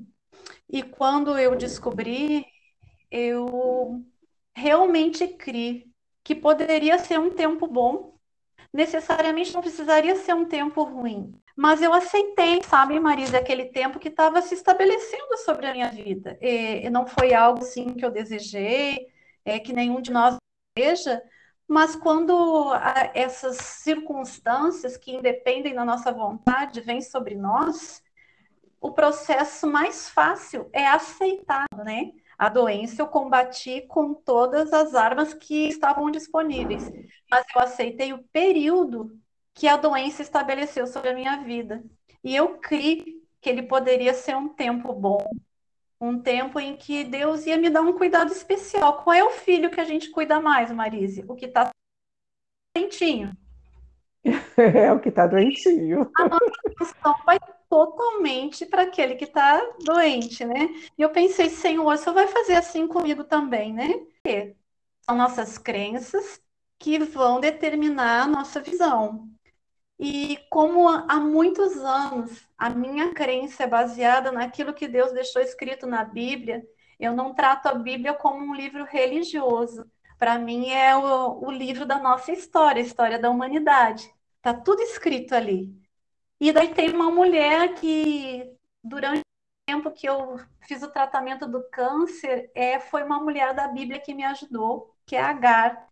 E 0.70 0.84
quando 0.84 1.38
eu 1.38 1.56
descobri, 1.56 2.46
eu 3.12 4.04
realmente 4.56 5.28
criei 5.28 5.90
que 6.24 6.36
poderia 6.36 7.00
ser 7.00 7.20
um 7.20 7.32
tempo 7.32 7.66
bom, 7.68 8.18
necessariamente 8.72 9.54
não 9.54 9.62
precisaria 9.62 10.16
ser 10.16 10.34
um 10.36 10.46
tempo 10.46 10.84
ruim. 10.84 11.34
Mas 11.56 11.82
eu 11.82 11.94
aceitei, 11.94 12.62
sabe, 12.64 13.00
Marisa, 13.00 13.38
aquele 13.40 13.66
tempo 13.66 14.00
que 14.00 14.10
estava 14.10 14.42
se 14.42 14.54
estabelecendo 14.54 15.38
sobre 15.44 15.66
a 15.66 15.74
minha 15.74 15.90
vida. 15.90 16.38
E 16.42 16.90
não 16.90 17.06
foi 17.06 17.34
algo 17.34 17.64
assim 17.64 17.96
que 17.96 18.06
eu 18.06 18.12
desejei, 18.12 19.08
é, 19.44 19.60
que 19.60 19.74
nenhum 19.74 20.02
de 20.02 20.12
nós 20.12 20.38
deseja, 20.78 21.22
mas 21.70 21.96
quando 21.96 22.34
a, 22.74 23.12
essas 23.14 23.58
circunstâncias 23.58 24.98
que 24.98 25.12
independem 25.14 25.76
da 25.76 25.86
nossa 25.86 26.12
vontade 26.12 26.82
vêm 26.82 27.00
sobre 27.00 27.36
nós, 27.36 28.04
o 28.82 28.92
processo 28.92 29.68
mais 29.68 30.10
fácil 30.10 30.68
é 30.74 30.88
aceitar, 30.88 31.68
né? 31.86 32.12
A 32.38 32.50
doença 32.50 33.02
eu 33.02 33.08
combati 33.08 33.82
com 33.82 34.14
todas 34.16 34.74
as 34.74 34.96
armas 34.96 35.34
que 35.34 35.68
estavam 35.68 36.10
disponíveis, 36.10 36.92
mas 37.30 37.46
eu 37.56 37.62
aceitei 37.62 38.14
o 38.14 38.24
período 38.32 39.20
que 39.54 39.68
a 39.68 39.78
doença 39.78 40.24
estabeleceu 40.24 40.88
sobre 40.88 41.10
a 41.10 41.16
minha 41.16 41.38
vida. 41.44 41.84
E 42.24 42.36
eu 42.36 42.58
criei 42.60 43.22
que 43.42 43.50
ele 43.50 43.64
poderia 43.64 44.14
ser 44.14 44.36
um 44.36 44.50
tempo 44.50 44.92
bom, 44.94 45.20
um 46.00 46.20
tempo 46.20 46.60
em 46.60 46.76
que 46.76 47.04
Deus 47.04 47.46
ia 47.46 47.58
me 47.58 47.70
dar 47.70 47.82
um 47.82 47.94
cuidado 47.94 48.32
especial. 48.32 49.04
Qual 49.04 49.14
é 49.14 49.24
o 49.24 49.32
filho 49.32 49.70
que 49.70 49.82
a 49.82 49.86
gente 49.86 50.10
cuida 50.10 50.40
mais, 50.40 50.72
Marise? 50.72 51.26
O 51.28 51.36
que 51.36 51.46
está 51.46 51.72
doentinho. 52.76 53.32
É 54.58 54.92
o 54.92 55.00
que 55.00 55.08
está 55.10 55.26
doentinho. 55.26 56.12
A 56.18 56.28
nossa 56.28 56.52
atenção 56.66 57.16
vai 57.26 57.40
totalmente 57.70 58.66
para 58.66 58.84
aquele 58.84 59.16
que 59.16 59.24
está 59.24 59.62
doente, 59.86 60.44
né? 60.44 60.68
E 60.98 61.02
eu 61.02 61.10
pensei, 61.10 61.50
Senhor, 61.50 61.86
o 61.86 61.98
Senhor 61.98 62.14
vai 62.14 62.28
fazer 62.28 62.56
assim 62.56 62.86
comigo 62.86 63.24
também, 63.24 63.72
né? 63.72 63.88
Porque 64.22 64.56
são 65.02 65.16
nossas 65.16 65.58
crenças 65.58 66.42
que 66.78 67.00
vão 67.00 67.40
determinar 67.40 68.24
a 68.24 68.28
nossa 68.28 68.60
visão. 68.60 69.30
E 70.00 70.38
como 70.50 70.88
há 70.88 71.20
muitos 71.20 71.76
anos 71.78 72.48
a 72.58 72.70
minha 72.70 73.14
crença 73.14 73.64
é 73.64 73.68
baseada 73.68 74.32
naquilo 74.32 74.74
que 74.74 74.88
Deus 74.88 75.12
deixou 75.12 75.42
escrito 75.42 75.86
na 75.86 76.06
Bíblia, 76.06 76.66
eu 76.98 77.14
não 77.14 77.34
trato 77.34 77.68
a 77.68 77.76
Bíblia 77.76 78.14
como 78.14 78.40
um 78.40 78.56
livro 78.56 78.86
religioso. 78.86 79.86
Para 80.18 80.38
mim 80.40 80.70
é 80.70 80.96
o, 80.96 81.46
o, 81.46 81.52
livro 81.52 81.86
da 81.86 81.98
nossa 82.00 82.32
história, 82.32 82.82
a 82.82 82.86
história 82.86 83.20
da 83.20 83.30
humanidade. 83.30 84.14
Tá 84.42 84.54
tudo 84.54 84.82
escrito 84.82 85.36
ali. 85.36 85.74
E 86.40 86.52
daí 86.52 86.74
tem 86.74 86.94
uma 86.94 87.12
mulher 87.12 87.76
que 87.76 88.54
durante 88.84 89.20
o 89.20 89.24
tempo 89.68 89.92
que 89.92 90.08
eu 90.08 90.40
fiz 90.62 90.82
o 90.84 90.92
tratamento 90.92 91.48
do 91.48 91.64
câncer, 91.70 92.52
é, 92.56 92.80
foi 92.80 93.04
uma 93.04 93.20
mulher 93.20 93.54
da 93.54 93.68
Bíblia 93.68 94.00
que 94.00 94.14
me 94.14 94.24
ajudou, 94.24 94.96
que 95.06 95.16
é 95.16 95.22
Agar. 95.22 95.90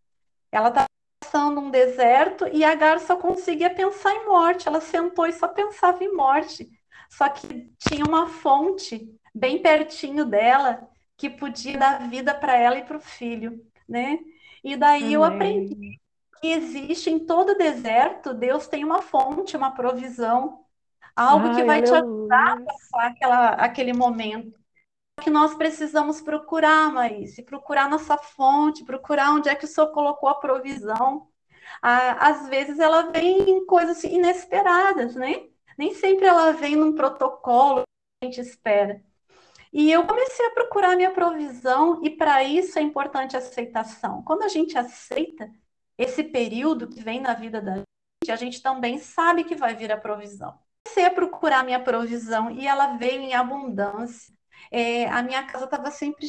Ela 0.52 0.70
está 0.70 0.86
passando 1.20 1.60
um 1.62 1.70
deserto 1.70 2.48
e 2.52 2.64
Agar 2.64 3.00
só 3.00 3.18
conseguia 3.18 3.70
pensar 3.74 4.14
em 4.14 4.26
morte. 4.26 4.68
Ela 4.68 4.82
sentou 4.82 5.26
e 5.28 5.34
só 5.34 5.48
pensava 5.48 6.04
em 6.04 6.14
morte. 6.14 6.70
Só 7.10 7.30
que 7.30 7.70
tinha 7.78 8.06
uma 8.06 8.28
fonte 8.28 9.10
bem 9.34 9.62
pertinho 9.62 10.26
dela 10.26 10.88
que 11.18 11.30
podia 11.30 11.78
dar 11.78 12.10
vida 12.10 12.34
para 12.34 12.56
ela 12.56 12.78
e 12.78 12.86
para 12.86 12.98
o 12.98 13.02
filho, 13.02 13.66
né? 13.88 14.20
E 14.64 14.76
daí 14.78 15.14
Amém. 15.14 15.14
eu 15.14 15.24
aprendi 15.24 16.00
que 16.42 16.48
existe 16.48 17.10
em 17.10 17.20
todo 17.26 17.58
deserto, 17.58 18.34
Deus 18.34 18.68
tem 18.68 18.84
uma 18.84 19.02
fonte, 19.02 19.58
uma 19.58 19.72
provisão, 19.72 20.66
algo 21.16 21.50
Ai, 21.50 21.56
que 21.56 21.64
vai 21.64 21.82
te 21.82 21.94
ajudar 21.94 22.54
a 22.54 22.62
passar 22.62 23.08
aquela, 23.08 23.50
aquele 23.52 23.94
momento. 23.94 24.60
Que 25.22 25.30
nós 25.30 25.56
precisamos 25.56 26.22
procurar, 26.22 26.92
Marícia, 26.92 27.44
procurar 27.44 27.90
nossa 27.90 28.18
fonte, 28.18 28.86
procurar 28.86 29.34
onde 29.34 29.50
é 29.50 29.56
que 29.56 29.66
o 29.66 29.68
Senhor 29.68 29.92
colocou 29.92 30.30
a 30.30 30.40
provisão. 30.40 31.28
Às 31.82 32.48
vezes 32.48 32.80
ela 32.80 33.12
vem 33.12 33.50
em 33.50 33.66
coisas 33.66 34.04
inesperadas, 34.04 35.16
né? 35.16 35.48
Nem 35.78 35.94
sempre 35.94 36.26
ela 36.26 36.54
vem 36.54 36.76
num 36.76 36.96
protocolo 36.96 37.82
que 37.82 38.26
a 38.26 38.26
gente 38.26 38.42
espera. 38.42 39.04
E 39.74 39.92
eu 39.92 40.08
comecei 40.08 40.46
a 40.46 40.52
procurar 40.52 40.96
minha 40.96 41.12
provisão, 41.12 42.00
e 42.04 42.10
para 42.10 42.44
isso 42.44 42.80
é 42.80 42.82
importante 42.82 43.36
a 43.36 43.40
aceitação. 43.40 44.24
Quando 44.24 44.44
a 44.44 44.48
gente 44.48 44.78
aceita 44.78 45.52
esse 45.98 46.24
período 46.24 46.88
que 46.88 47.02
vem 47.02 47.20
na 47.20 47.34
vida 47.34 47.62
da 47.62 47.76
gente, 47.76 48.32
a 48.32 48.36
gente 48.36 48.62
também 48.62 48.98
sabe 48.98 49.44
que 49.44 49.56
vai 49.56 49.76
vir 49.76 49.92
a 49.92 49.98
provisão. 49.98 50.58
Comecei 50.86 51.06
a 51.06 51.14
procurar 51.14 51.64
minha 51.64 51.84
provisão 51.84 52.50
e 52.50 52.66
ela 52.66 52.96
veio 52.96 53.22
em 53.22 53.34
abundância. 53.34 54.34
É, 54.72 55.08
a 55.08 55.22
minha 55.22 55.44
casa 55.44 55.66
estava 55.66 55.92
sempre 55.92 56.28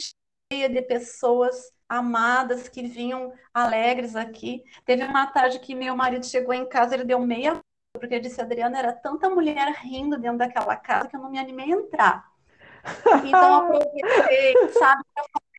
cheia 0.52 0.68
de 0.68 0.82
pessoas 0.82 1.72
amadas 1.88 2.68
que 2.68 2.82
vinham 2.86 3.32
alegres 3.52 4.14
aqui. 4.14 4.62
Teve 4.84 5.04
uma 5.04 5.26
tarde 5.26 5.58
que 5.58 5.74
meu 5.74 5.96
marido 5.96 6.26
chegou 6.26 6.54
em 6.54 6.68
casa, 6.68 6.94
ele 6.94 7.04
deu 7.04 7.18
meia 7.20 7.60
porque 7.98 8.14
ele 8.14 8.28
disse, 8.28 8.40
Adriana, 8.40 8.78
era 8.78 8.92
tanta 8.92 9.28
mulher 9.28 9.72
rindo 9.80 10.18
dentro 10.18 10.38
daquela 10.38 10.76
casa 10.76 11.08
que 11.08 11.16
eu 11.16 11.20
não 11.20 11.30
me 11.30 11.38
animei 11.38 11.72
a 11.72 11.76
entrar. 11.76 12.32
Então, 13.24 13.54
aproveitei, 13.56 14.54
sabe, 14.78 15.02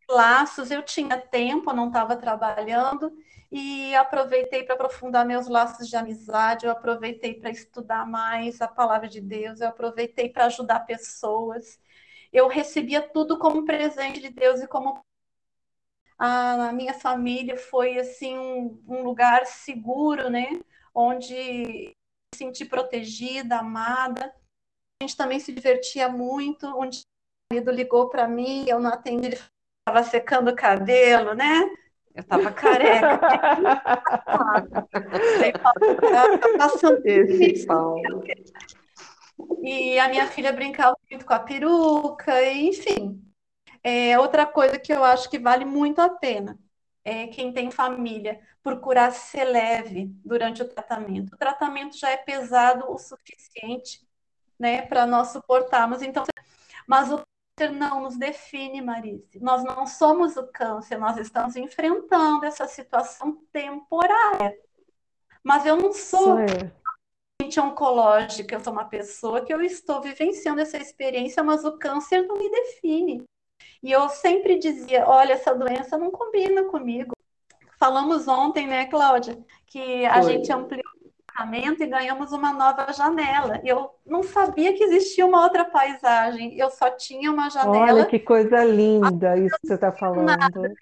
laços, 0.10 0.72
eu 0.72 0.82
tinha 0.82 1.18
tempo, 1.18 1.70
eu 1.70 1.76
não 1.76 1.88
estava 1.88 2.16
trabalhando, 2.16 3.12
e 3.52 3.96
aproveitei 3.96 4.64
para 4.64 4.76
aprofundar 4.76 5.26
meus 5.26 5.48
laços 5.48 5.88
de 5.88 5.96
amizade, 5.96 6.66
eu 6.66 6.72
aproveitei 6.72 7.34
para 7.34 7.50
estudar 7.50 8.06
mais 8.06 8.62
a 8.62 8.68
palavra 8.68 9.08
de 9.08 9.20
Deus, 9.20 9.60
eu 9.60 9.68
aproveitei 9.68 10.30
para 10.30 10.46
ajudar 10.46 10.82
pessoas. 10.82 11.80
Eu 12.32 12.48
recebia 12.48 13.02
tudo 13.02 13.38
como 13.40 13.66
presente 13.66 14.20
de 14.20 14.30
Deus 14.30 14.62
e 14.62 14.68
como 14.68 15.02
a 16.18 16.72
minha 16.74 16.94
família 16.94 17.56
foi 17.58 17.98
assim 17.98 18.38
um, 18.38 18.84
um 18.88 19.04
lugar 19.04 19.46
seguro, 19.46 20.30
né? 20.30 20.60
Onde 20.94 21.34
me 21.34 21.96
senti 22.36 22.66
protegida, 22.66 23.58
amada. 23.58 24.34
A 25.02 25.06
gente 25.06 25.16
também 25.16 25.40
se 25.40 25.54
divertia 25.54 26.10
muito. 26.10 26.68
Um 26.68 26.90
dia 26.90 27.04
o 27.52 27.56
marido 27.56 27.72
ligou 27.72 28.10
para 28.10 28.28
mim, 28.28 28.66
eu 28.68 28.80
não 28.80 28.92
atendi, 28.92 29.28
ele 29.28 29.40
estava 29.80 30.04
secando 30.04 30.52
o 30.52 30.56
cabelo, 30.56 31.34
né? 31.34 31.68
Eu 32.14 32.24
tava 32.24 32.52
careca. 32.52 33.20
Falei, 34.92 35.54
Paulo, 35.54 35.96
tá 36.40 36.58
passando. 36.58 37.02
E 39.62 40.00
a 40.00 40.08
minha 40.08 40.28
filha 40.28 40.52
brincava 40.54 40.98
muito 41.10 41.26
com 41.26 41.34
a 41.34 41.40
peruca, 41.40 42.44
enfim. 42.52 43.22
É, 43.84 44.20
outra 44.20 44.46
coisa 44.46 44.80
que 44.80 44.92
eu 44.92 45.04
acho 45.04 45.30
que 45.30 45.40
vale 45.40 45.66
muito 45.66 46.00
a 46.00 46.10
pena 46.10 46.60
é 47.04 47.28
quem 47.28 47.54
tem 47.54 47.72
família 47.72 48.40
procurar 48.62 49.12
ser 49.12 49.46
leve 49.46 50.12
durante 50.24 50.62
o 50.62 50.68
tratamento. 50.68 51.34
O 51.34 51.38
tratamento 51.38 51.98
já 51.98 52.10
é 52.10 52.18
pesado 52.18 52.92
o 52.92 52.98
suficiente, 52.98 54.06
né, 54.60 54.82
para 54.82 55.06
nós 55.06 55.30
suportarmos. 55.30 56.02
Então, 56.02 56.24
mas 56.86 57.12
o 57.12 57.22
câncer 57.56 57.72
não 57.72 58.02
nos 58.02 58.18
define, 58.18 58.82
Marise. 58.82 59.40
Nós 59.40 59.64
não 59.64 59.88
somos 59.88 60.36
o 60.36 60.48
câncer, 60.48 60.98
nós 60.98 61.18
estamos 61.18 61.56
enfrentando 61.56 62.46
essa 62.46 62.68
situação 62.68 63.42
temporária. 63.52 64.58
Mas 65.42 65.66
eu 65.66 65.78
não 65.78 65.94
sou 65.94 66.36
doente 66.36 66.79
oncológica, 67.60 68.56
eu 68.56 68.60
sou 68.60 68.74
uma 68.74 68.86
pessoa 68.86 69.42
que 69.42 69.54
eu 69.54 69.62
estou 69.62 70.02
vivenciando 70.02 70.62
essa 70.62 70.78
experiência, 70.78 71.42
mas 71.42 71.64
o 71.64 71.78
câncer 71.78 72.28
não 72.28 72.38
me 72.38 72.50
define. 72.50 73.24
E 73.82 73.92
eu 73.92 74.10
sempre 74.10 74.60
dizia, 74.60 75.08
olha, 75.08 75.34
essa 75.34 75.56
doença 75.56 75.98
não 75.98 76.12
combina 76.12 76.66
comigo. 76.66 77.16
Falamos 77.80 78.28
ontem, 78.28 78.68
né, 78.68 78.86
Cláudia, 78.88 79.38
que 79.66 80.06
a 80.06 80.22
Foi. 80.22 80.34
gente 80.34 80.52
ampliou 80.52 80.84
e 81.80 81.88
ganhamos 81.88 82.34
uma 82.34 82.52
nova 82.52 82.92
janela. 82.92 83.62
Eu 83.64 83.96
não 84.06 84.22
sabia 84.22 84.74
que 84.74 84.84
existia 84.84 85.26
uma 85.26 85.42
outra 85.42 85.64
paisagem, 85.64 86.58
eu 86.60 86.70
só 86.70 86.90
tinha 86.92 87.32
uma 87.32 87.50
janela. 87.50 87.94
Olha 87.94 88.06
que 88.06 88.20
coisa 88.20 88.62
linda 88.66 89.38
isso 89.38 89.56
que 89.62 89.68
você 89.68 89.76
está 89.76 89.90
falando. 89.90 90.76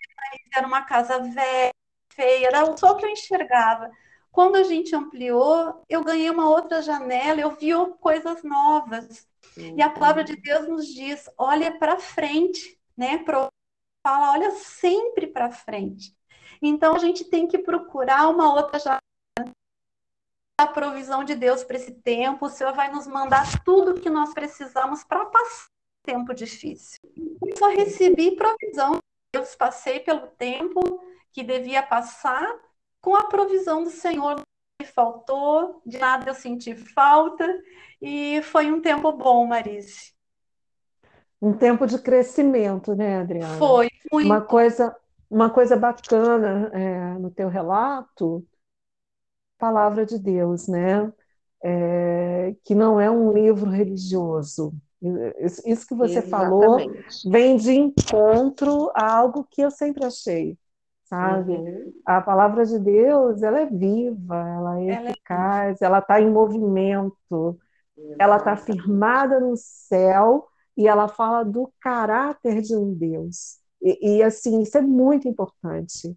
Era 0.56 0.66
uma 0.66 0.82
casa 0.82 1.20
velha, 1.20 1.72
feia, 2.12 2.48
era 2.48 2.76
só 2.76 2.94
o 2.94 2.96
que 2.98 3.06
eu 3.06 3.10
enxergava. 3.10 3.92
Quando 4.38 4.56
a 4.58 4.62
gente 4.62 4.96
ampliou, 4.96 5.84
eu 5.90 6.04
ganhei 6.04 6.30
uma 6.30 6.48
outra 6.48 6.80
janela, 6.80 7.42
eu 7.42 7.56
vi 7.56 7.70
coisas 8.00 8.44
novas. 8.44 9.28
E 9.58 9.82
a 9.82 9.90
palavra 9.90 10.24
de 10.24 10.36
Deus 10.36 10.68
nos 10.68 10.86
diz: 10.86 11.28
olha 11.36 11.76
para 11.80 11.98
frente, 11.98 12.80
né? 12.96 13.26
Fala, 13.26 14.32
olha 14.34 14.52
sempre 14.52 15.26
para 15.26 15.50
frente. 15.50 16.16
Então 16.62 16.94
a 16.94 17.00
gente 17.00 17.26
tem 17.26 17.48
que 17.48 17.58
procurar 17.58 18.30
uma 18.30 18.54
outra 18.54 18.78
janela 18.78 19.02
a 20.60 20.68
provisão 20.68 21.24
de 21.24 21.34
Deus 21.34 21.64
para 21.64 21.78
esse 21.78 21.94
tempo, 21.94 22.46
o 22.46 22.50
Senhor 22.50 22.74
vai 22.74 22.92
nos 22.92 23.08
mandar 23.08 23.64
tudo 23.64 24.00
que 24.00 24.10
nós 24.10 24.36
precisamos 24.36 25.04
para 25.04 25.26
passar 25.26 25.66
um 25.66 26.12
tempo 26.12 26.34
difícil. 26.36 27.00
Eu 27.44 27.58
só 27.58 27.70
recebi 27.70 28.36
provisão 28.36 28.94
de 28.94 29.02
Deus, 29.34 29.56
passei 29.56 30.00
pelo 30.00 30.28
tempo 30.28 30.80
que 31.32 31.42
devia 31.42 31.82
passar 31.82 32.67
com 33.08 33.16
a 33.16 33.24
provisão 33.24 33.86
do 33.86 33.90
Senhor. 33.90 34.42
Me 34.82 34.86
faltou, 34.86 35.82
de 35.86 35.98
nada 35.98 36.30
eu 36.30 36.36
senti 36.36 36.76
falta, 36.76 37.48
e 38.02 38.42
foi 38.42 38.70
um 38.70 38.82
tempo 38.82 39.14
bom, 39.14 39.48
Marise. 39.48 40.14
Um 41.42 41.54
tempo 41.54 41.88
de 41.88 42.00
crescimento, 42.00 42.94
né, 42.94 43.22
Adriana? 43.22 43.58
Foi, 43.58 43.90
muito. 44.12 44.26
Uma 44.26 44.42
coisa, 44.42 44.94
uma 45.30 45.50
coisa 45.50 45.78
bacana 45.78 46.70
é, 46.74 47.14
no 47.14 47.32
teu 47.32 47.48
relato 47.48 48.46
palavra 49.58 50.06
de 50.06 50.20
Deus, 50.20 50.68
né? 50.68 51.10
É, 51.64 52.54
que 52.66 52.76
não 52.76 53.00
é 53.00 53.10
um 53.10 53.32
livro 53.32 53.70
religioso. 53.70 54.74
Isso 55.66 55.88
que 55.88 55.96
você 55.96 56.18
Exatamente. 56.18 56.30
falou 56.30 56.78
vem 57.26 57.56
de 57.56 57.72
encontro 57.72 58.92
a 58.94 59.10
algo 59.16 59.48
que 59.50 59.62
eu 59.62 59.72
sempre 59.72 60.06
achei, 60.06 60.58
sabe? 61.10 61.54
Uhum. 61.54 61.94
A 62.06 62.22
palavra 62.22 62.66
de 62.66 62.78
Deus, 62.80 63.42
ela 63.42 63.62
é 63.62 63.66
viva, 63.66 64.36
ela 64.36 64.80
é 64.80 64.88
ela 64.90 65.08
é 65.08 65.12
eficaz, 65.12 65.82
é 65.82 65.86
ela 65.86 66.00
está 66.00 66.22
em 66.22 66.30
movimento, 66.30 67.58
ela 68.20 68.38
está 68.38 68.56
firmada 68.56 69.40
no 69.40 69.56
céu 69.56 70.48
e 70.76 70.88
ela 70.88 71.08
fala 71.08 71.44
do 71.44 71.72
caráter 71.80 72.62
de 72.62 72.76
um 72.76 72.94
Deus. 72.94 73.58
E, 73.82 74.18
e 74.18 74.24
assim, 74.24 74.62
isso 74.62 74.78
é 74.78 74.82
muito 74.82 75.28
importante. 75.28 76.16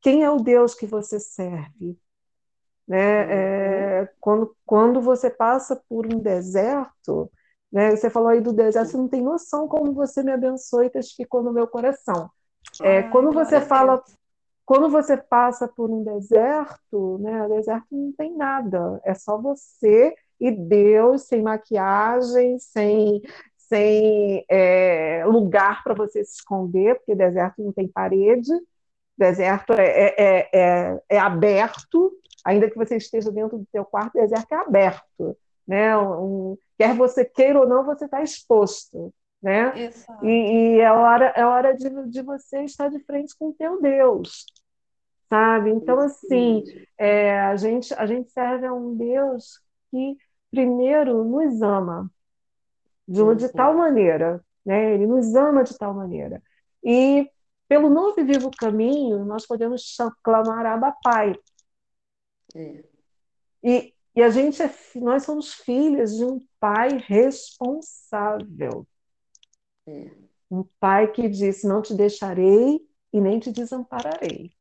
Quem 0.00 0.22
é 0.22 0.30
o 0.30 0.36
Deus 0.36 0.74
que 0.74 0.86
você 0.86 1.18
serve? 1.18 1.96
Né? 2.86 3.24
Uhum. 3.24 3.30
É, 3.30 4.12
quando, 4.20 4.56
quando 4.66 5.00
você 5.00 5.30
passa 5.30 5.80
por 5.88 6.06
um 6.12 6.18
deserto, 6.18 7.30
né? 7.72 7.96
você 7.96 8.10
falou 8.10 8.28
aí 8.28 8.40
do 8.40 8.52
deserto, 8.52 8.90
você 8.90 8.96
não 8.96 9.08
tem 9.08 9.22
noção 9.22 9.66
como 9.66 9.94
você 9.94 10.22
me 10.22 10.32
abençoou 10.32 10.84
e 10.84 10.90
testificou 10.90 11.42
no 11.42 11.52
meu 11.52 11.66
coração. 11.66 12.30
É, 12.82 13.02
quando 13.04 13.32
você 13.32 13.60
fala, 13.60 14.02
quando 14.64 14.88
você 14.88 15.16
passa 15.16 15.68
por 15.68 15.90
um 15.90 16.02
deserto, 16.02 17.18
né? 17.18 17.44
o 17.44 17.48
deserto 17.48 17.86
não 17.90 18.12
tem 18.12 18.34
nada, 18.34 19.00
é 19.04 19.14
só 19.14 19.38
você 19.38 20.14
e 20.40 20.50
Deus, 20.50 21.22
sem 21.22 21.42
maquiagem, 21.42 22.58
sem, 22.58 23.22
sem 23.56 24.44
é, 24.48 25.24
lugar 25.26 25.82
para 25.84 25.94
você 25.94 26.24
se 26.24 26.36
esconder, 26.36 26.96
porque 26.96 27.14
deserto 27.14 27.62
não 27.62 27.72
tem 27.72 27.88
parede, 27.88 28.50
deserto 29.16 29.72
é, 29.74 30.14
é, 30.18 30.48
é, 30.52 31.00
é 31.08 31.18
aberto, 31.18 32.12
ainda 32.44 32.68
que 32.68 32.76
você 32.76 32.96
esteja 32.96 33.30
dentro 33.30 33.58
do 33.58 33.66
seu 33.70 33.84
quarto, 33.84 34.14
deserto 34.14 34.52
é 34.52 34.56
aberto, 34.56 35.36
né? 35.66 35.96
Um, 35.96 36.56
quer 36.76 36.94
você 36.94 37.24
queira 37.24 37.60
ou 37.60 37.68
não, 37.68 37.84
você 37.84 38.04
está 38.06 38.22
exposto, 38.22 39.12
né? 39.42 39.72
E, 40.22 40.28
e, 40.28 40.80
é 40.80 40.90
hora, 40.90 41.32
é 41.36 41.44
hora 41.44 41.74
de, 41.74 41.88
de 42.08 42.22
você 42.22 42.64
estar 42.64 42.88
de 42.88 42.98
frente 43.00 43.34
com 43.38 43.48
o 43.48 43.52
teu 43.52 43.80
Deus, 43.80 44.44
sabe? 45.34 45.70
Então, 45.70 45.98
assim, 45.98 46.62
é, 46.96 47.40
a, 47.40 47.56
gente, 47.56 47.92
a 47.94 48.06
gente 48.06 48.30
serve 48.30 48.66
a 48.66 48.72
um 48.72 48.96
Deus 48.96 49.60
que 49.90 50.16
primeiro 50.50 51.24
nos 51.24 51.60
ama 51.60 52.08
de, 53.06 53.20
uma, 53.20 53.34
de 53.34 53.48
tal 53.48 53.74
maneira, 53.74 54.44
né? 54.64 54.94
Ele 54.94 55.06
nos 55.08 55.34
ama 55.34 55.64
de 55.64 55.76
tal 55.76 55.92
maneira. 55.92 56.40
E 56.84 57.28
pelo 57.66 57.90
novo 57.90 58.20
e 58.20 58.24
vivo 58.24 58.48
caminho, 58.56 59.24
nós 59.24 59.44
podemos 59.44 59.96
clamar 60.22 60.66
Abba 60.66 60.94
Pai, 61.02 61.34
é. 62.54 62.84
E, 63.62 63.94
e 64.14 64.22
a 64.22 64.30
gente 64.30 64.62
é, 64.62 64.72
nós 64.96 65.24
somos 65.24 65.54
filhos 65.54 66.16
de 66.16 66.24
um 66.24 66.38
pai 66.60 66.98
responsável. 66.98 68.86
É. 69.86 70.10
Um 70.48 70.62
pai 70.78 71.10
que 71.10 71.28
disse: 71.28 71.66
Não 71.66 71.82
te 71.82 71.94
deixarei 71.94 72.80
e 73.12 73.20
nem 73.20 73.40
te 73.40 73.50
desampararei. 73.50 74.52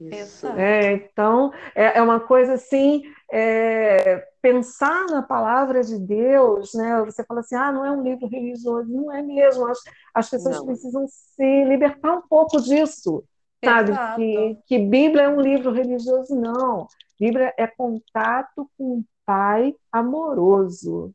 Isso. 0.00 0.46
É, 0.48 0.92
então, 0.92 1.52
é, 1.74 1.98
é, 1.98 2.02
uma 2.02 2.20
coisa 2.20 2.54
assim, 2.54 3.02
é, 3.32 4.24
pensar 4.40 5.06
na 5.06 5.22
palavra 5.22 5.82
de 5.82 5.98
Deus, 5.98 6.72
né? 6.74 7.02
Você 7.04 7.24
fala 7.24 7.40
assim, 7.40 7.56
ah, 7.56 7.72
não 7.72 7.84
é 7.84 7.90
um 7.90 8.02
livro 8.02 8.28
religioso, 8.28 8.88
não 8.88 9.12
é 9.12 9.20
mesmo. 9.22 9.66
As, 9.66 9.78
as 10.14 10.30
pessoas 10.30 10.58
não. 10.58 10.66
precisam 10.66 11.04
se 11.08 11.64
libertar 11.64 12.14
um 12.14 12.22
pouco 12.22 12.60
disso. 12.60 13.24
Sabe, 13.64 13.92
que, 14.14 14.58
que 14.66 14.78
Bíblia 14.78 15.24
é 15.24 15.28
um 15.28 15.40
livro 15.40 15.72
religioso, 15.72 16.34
não. 16.36 16.86
Bíblia 17.18 17.52
é 17.58 17.66
contato 17.66 18.70
com 18.78 18.98
um 18.98 19.04
pai 19.26 19.74
amoroso. 19.90 21.12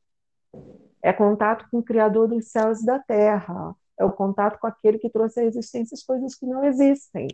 É 1.01 1.13
contato 1.13 1.65
com 1.71 1.79
o 1.79 1.83
Criador 1.83 2.27
dos 2.27 2.49
céus 2.49 2.81
e 2.81 2.85
da 2.85 2.99
terra. 2.99 3.73
É 3.97 4.03
o 4.03 4.11
contato 4.11 4.59
com 4.59 4.67
aquele 4.67 4.99
que 4.99 5.09
trouxe 5.09 5.39
à 5.39 5.43
existência 5.45 5.95
as 5.95 6.03
coisas 6.03 6.35
que 6.35 6.45
não 6.45 6.65
existem. 6.65 7.27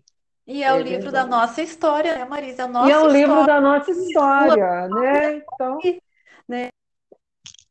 E 0.50 0.64
é, 0.64 0.68
é 0.68 0.74
o 0.74 0.80
livro 0.80 1.12
da 1.12 1.28
nossa 1.28 1.62
história, 1.62 2.18
né, 2.18 2.26
Marisa? 2.26 2.64
É 2.64 2.88
e 2.88 2.92
é 2.92 2.98
o 2.98 3.08
livro 3.08 3.46
da 3.46 3.62
nossa 3.62 3.92
história, 3.92 4.88
né? 4.88 5.36
Então... 5.36 5.80
né? 6.48 6.70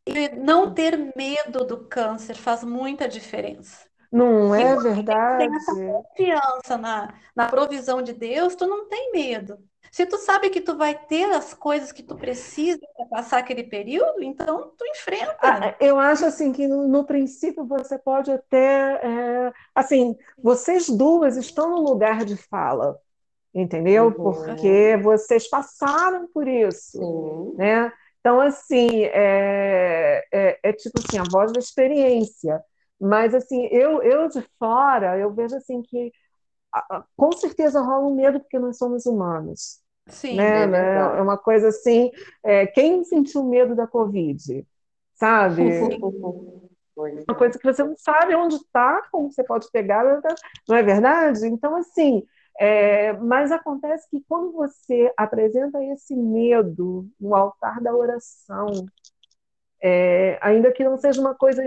E 0.07 0.29
não 0.37 0.72
ter 0.72 1.12
medo 1.16 1.64
do 1.64 1.89
câncer 1.89 2.37
faz 2.37 2.62
muita 2.62 3.09
diferença. 3.09 3.89
Não 4.12 4.55
é 4.55 4.76
verdade? 4.76 5.49
Tem 5.49 5.57
essa 5.57 5.74
confiança 5.74 6.79
na, 6.79 7.14
na 7.35 7.49
provisão 7.49 8.01
de 8.01 8.12
Deus, 8.12 8.55
tu 8.55 8.66
não 8.68 8.89
tem 8.89 9.11
medo. 9.11 9.59
Se 9.91 10.07
tu 10.07 10.16
sabe 10.16 10.49
que 10.49 10.61
tu 10.61 10.76
vai 10.76 10.95
ter 10.95 11.24
as 11.33 11.53
coisas 11.53 11.91
que 11.91 12.05
tu 12.05 12.16
precisa 12.16 12.79
passar 13.09 13.38
aquele 13.38 13.64
período, 13.64 14.22
então 14.22 14.72
tu 14.76 14.84
enfrenta. 14.86 15.36
Ah, 15.40 15.76
eu 15.80 15.98
acho 15.98 16.24
assim 16.24 16.52
que 16.52 16.66
no, 16.66 16.86
no 16.86 17.04
princípio 17.04 17.64
você 17.66 17.98
pode 17.98 18.30
até, 18.30 19.00
é, 19.02 19.52
assim, 19.74 20.16
vocês 20.36 20.88
duas 20.88 21.36
estão 21.36 21.70
no 21.70 21.82
lugar 21.82 22.24
de 22.24 22.36
fala, 22.36 22.98
entendeu? 23.54 24.06
Uhum. 24.06 24.12
Porque 24.12 24.96
vocês 25.02 25.48
passaram 25.48 26.28
por 26.28 26.46
isso, 26.46 27.00
uhum. 27.00 27.54
né? 27.56 27.92
Então 28.20 28.40
assim 28.40 29.04
é, 29.04 30.24
é, 30.32 30.59
é 30.62 30.72
tipo 30.72 30.98
assim 30.98 31.18
a 31.18 31.24
voz 31.30 31.52
da 31.52 31.61
experiência. 31.61 32.62
Mas, 33.00 33.32
assim, 33.34 33.66
eu, 33.66 34.02
eu 34.02 34.28
de 34.28 34.42
fora, 34.59 35.16
eu 35.18 35.32
vejo, 35.32 35.54
assim, 35.56 35.82
que 35.82 36.12
com 37.16 37.32
certeza 37.32 37.80
rola 37.80 38.06
um 38.06 38.14
medo 38.14 38.40
porque 38.40 38.59
nós 38.59 38.76
somos 38.76 39.06
humanos. 39.06 39.80
Sim, 40.09 40.36
né? 40.36 40.62
É, 40.62 40.66
né? 40.66 40.96
é 41.18 41.22
uma 41.22 41.36
coisa 41.36 41.68
assim, 41.68 42.11
é, 42.42 42.66
quem 42.66 43.04
sentiu 43.04 43.44
medo 43.44 43.74
da 43.74 43.86
Covid, 43.86 44.66
sabe? 45.14 45.62
uma 47.28 47.34
coisa 47.36 47.59
que 47.59 47.64
você 47.64 47.84
não 47.84 47.96
sabe 47.96 48.34
onde 48.34 48.56
está, 48.56 49.02
como 49.12 49.30
você 49.30 49.44
pode 49.44 49.70
pegar, 49.70 50.04
não 50.68 50.76
é 50.76 50.82
verdade? 50.82 51.46
Então, 51.46 51.76
assim, 51.76 52.24
é, 52.59 53.12
mas 53.12 53.52
acontece 53.52 54.09
que 54.11 54.20
quando 54.28 54.52
você 54.52 55.12
apresenta 55.16 55.82
esse 55.84 56.14
medo 56.16 57.09
no 57.20 57.36
altar 57.36 57.80
da 57.80 57.94
oração, 57.94 58.66
é, 59.80 60.38
ainda 60.42 60.72
que 60.72 60.82
não 60.82 60.96
seja 60.96 61.20
uma 61.20 61.34
coisa 61.34 61.64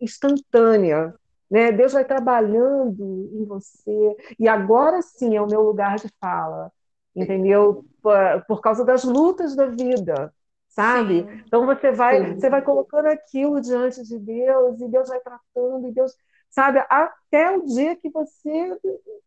instantânea. 0.00 1.14
Né? 1.48 1.70
Deus 1.70 1.92
vai 1.92 2.04
trabalhando 2.04 3.30
em 3.34 3.44
você, 3.44 4.16
e 4.38 4.48
agora 4.48 5.02
sim 5.02 5.36
é 5.36 5.40
o 5.40 5.46
meu 5.46 5.60
lugar 5.60 5.96
de 5.96 6.08
fala, 6.18 6.72
entendeu? 7.14 7.84
Por, 8.02 8.44
por 8.46 8.60
causa 8.60 8.84
das 8.84 9.04
lutas 9.04 9.54
da 9.54 9.66
vida, 9.66 10.32
sabe? 10.68 11.22
Sim. 11.22 11.42
Então 11.46 11.66
você 11.66 11.92
vai, 11.92 12.34
você 12.34 12.50
vai 12.50 12.62
colocando 12.62 13.06
aquilo 13.06 13.60
diante 13.60 14.02
de 14.02 14.18
Deus, 14.18 14.80
e 14.80 14.88
Deus 14.88 15.08
vai 15.08 15.20
tratando, 15.20 15.88
e 15.88 15.92
Deus, 15.92 16.14
sabe, 16.50 16.84
até 16.88 17.56
o 17.56 17.64
dia 17.64 17.96
que 17.96 18.10
você, 18.10 18.78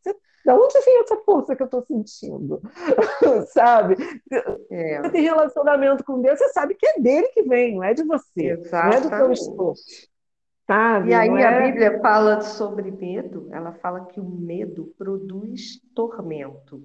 você 0.04 0.16
da 0.46 0.56
onde 0.56 0.80
vem 0.82 1.00
essa 1.00 1.18
força 1.26 1.56
que 1.56 1.64
eu 1.64 1.66
estou 1.66 1.82
sentindo? 1.82 2.62
sabe? 3.52 3.96
É. 4.70 5.02
Você 5.02 5.10
tem 5.10 5.24
relacionamento 5.24 6.04
com 6.04 6.22
Deus, 6.22 6.38
você 6.38 6.50
sabe 6.50 6.76
que 6.76 6.86
é 6.86 7.00
dele 7.00 7.30
que 7.30 7.42
vem, 7.42 7.76
não 7.76 7.84
é 7.84 7.96
de 7.96 8.04
você, 8.04 8.52
Exatamente. 8.52 9.08
não 9.08 9.18
é 9.18 9.18
do 9.18 9.18
seu 9.18 9.32
esforço. 9.32 10.08
Sabe? 10.68 11.10
E 11.10 11.14
aí 11.14 11.30
é... 11.30 11.46
a 11.46 11.62
Bíblia 11.62 12.00
fala 12.00 12.42
sobre 12.42 12.92
medo, 12.92 13.50
ela 13.52 13.74
fala 13.74 14.06
que 14.06 14.20
o 14.20 14.24
medo 14.24 14.94
produz 14.98 15.80
tormento, 15.96 16.84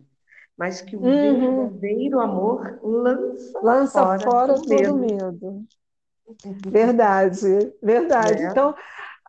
mas 0.61 0.83
que 0.83 0.95
o 0.95 1.01
uhum. 1.01 1.71
verdadeiro 1.71 2.21
amor 2.21 2.79
lança, 2.83 3.61
lança 3.63 4.03
fora, 4.03 4.21
fora 4.21 4.55
todo 4.57 4.69
medo. 4.69 4.95
medo. 4.95 5.65
Verdade, 6.69 7.73
verdade. 7.83 8.43
É. 8.43 8.51
Então, 8.51 8.75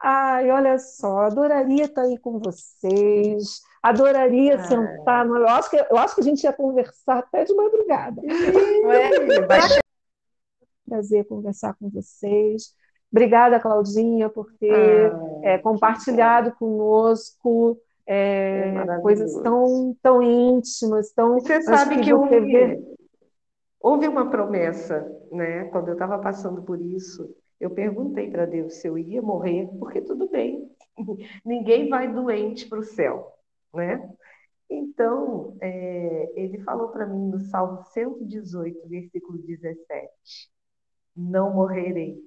ai, 0.03 0.51
olha 0.51 0.77
só, 0.77 1.19
adoraria 1.19 1.85
estar 1.85 2.01
aí 2.01 2.17
com 2.17 2.37
vocês. 2.37 3.61
Adoraria 3.81 4.55
ah. 4.55 4.63
sentar. 4.65 5.25
Eu 5.25 5.47
acho, 5.47 5.69
que, 5.69 5.77
eu 5.77 5.97
acho 5.97 6.15
que 6.15 6.21
a 6.21 6.23
gente 6.25 6.43
ia 6.43 6.51
conversar 6.51 7.19
até 7.19 7.45
de 7.45 7.55
madrugada. 7.55 8.21
É, 8.27 9.79
Prazer 10.85 11.25
conversar 11.29 11.75
com 11.75 11.89
vocês. 11.89 12.75
Obrigada, 13.09 13.57
Claudinha, 13.57 14.27
por 14.27 14.51
ter 14.59 15.13
ah, 15.13 15.39
é, 15.43 15.57
compartilhado 15.57 16.51
conosco 16.59 17.79
é, 18.07 18.85
É 18.85 19.01
coisas 19.01 19.33
tão, 19.41 19.95
tão 20.01 20.21
íntimas, 20.21 21.11
tão. 21.13 21.37
E 21.37 21.41
você 21.41 21.61
sabe 21.61 21.99
que 21.99 22.01
que 22.01 22.13
você 22.13 22.39
houve, 22.39 22.41
vê. 22.41 22.79
houve 23.79 24.07
uma 24.07 24.29
promessa, 24.29 25.05
né? 25.31 25.65
Quando 25.65 25.89
eu 25.89 25.93
estava 25.93 26.19
passando 26.19 26.63
por 26.63 26.81
isso, 26.81 27.33
eu 27.59 27.69
perguntei 27.71 28.29
para 28.29 28.45
Deus 28.45 28.75
se 28.75 28.87
eu 28.87 28.97
ia 28.97 29.21
morrer, 29.21 29.67
porque 29.79 30.01
tudo 30.01 30.29
bem, 30.29 30.69
ninguém 31.45 31.89
vai 31.89 32.11
doente 32.11 32.67
para 32.67 32.79
o 32.79 32.83
céu, 32.83 33.31
né? 33.73 34.09
Então, 34.69 35.57
é, 35.61 36.31
ele 36.35 36.59
falou 36.63 36.89
para 36.89 37.05
mim 37.05 37.29
no 37.29 37.39
Salmo 37.39 37.83
118, 37.85 38.87
versículo 38.87 39.37
17: 39.39 40.09
Não 41.15 41.53
morrerei, 41.53 42.17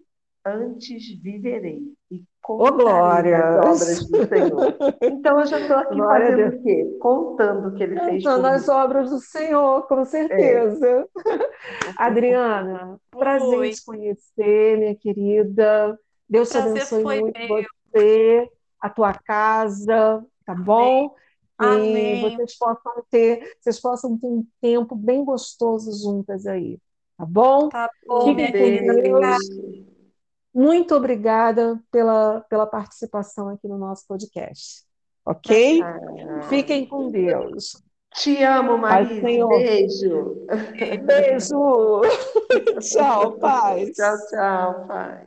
antes 0.45 1.21
viverei 1.21 1.83
e 2.11 2.25
Ô, 2.57 2.71
contarei 2.71 2.73
glória! 2.73 3.39
as 3.39 3.55
obras 3.55 4.07
do 4.09 4.17
Senhor. 4.29 4.77
Então, 5.07 5.41
eu 5.41 5.47
já 5.47 5.61
estou 5.61 5.77
aqui 5.77 5.97
Glória 5.97 6.07
fazendo 6.07 6.49
o 6.49 6.63
quê? 6.63 6.85
Contando 7.01 7.69
o 7.69 7.75
que 7.75 7.83
ele 7.83 8.01
fez 8.01 8.25
nas 8.39 8.69
mim. 8.69 8.69
obras 8.69 9.11
do 9.11 9.19
Senhor, 9.21 9.87
com 9.87 10.05
certeza. 10.05 11.09
Adriana, 11.97 13.01
prazer 13.19 13.61
em 13.65 13.69
Oi. 13.69 13.71
te 13.71 13.85
conhecer, 13.85 14.79
minha 14.79 14.97
querida. 14.97 15.99
Deus 16.29 16.51
te 16.51 16.57
Prazer 16.57 16.59
abençoe 16.59 17.05
foi 17.05 17.21
muito 17.21 17.41
meu. 17.49 17.65
você, 17.95 18.51
a 18.81 18.91
tua 18.91 19.15
casa, 19.15 20.25
tá 20.47 20.55
bom? 20.55 21.15
E 21.61 22.17
Amém. 22.17 22.21
vocês 22.21 22.57
possam 22.59 22.93
ter, 23.11 23.57
vocês 23.61 23.81
possam 23.81 24.19
ter 24.19 24.27
um 24.27 24.47
tempo 24.61 24.97
bem 24.97 25.25
gostoso 25.25 25.93
juntas 26.03 26.47
aí, 26.47 26.79
tá 27.17 27.25
bom? 27.25 27.69
Tá 27.69 27.91
bom, 28.07 28.33
Fiquem 28.33 28.35
minha 28.35 28.53
com 28.53 28.57
querida. 28.57 28.93
Obrigada. 28.93 29.39
Muito 30.55 30.95
obrigada 30.95 31.83
pela, 31.91 32.41
pela 32.43 32.67
participação 32.67 33.49
aqui 33.49 33.67
no 33.67 33.77
nosso 33.77 34.07
podcast, 34.07 34.85
ok? 35.27 35.83
Ah, 35.83 36.43
Fiquem 36.49 36.87
com 36.87 37.11
Deus. 37.11 37.83
te 38.15 38.41
amo, 38.45 38.79
Marise. 38.79 39.21
Senhor. 39.21 39.49
Beijo. 39.49 40.47
Beijo. 41.05 42.03
Tchau, 42.81 43.33
paz. 43.39 43.91
Tchau, 43.97 44.17
tchau, 44.31 44.87
pai. 44.87 45.27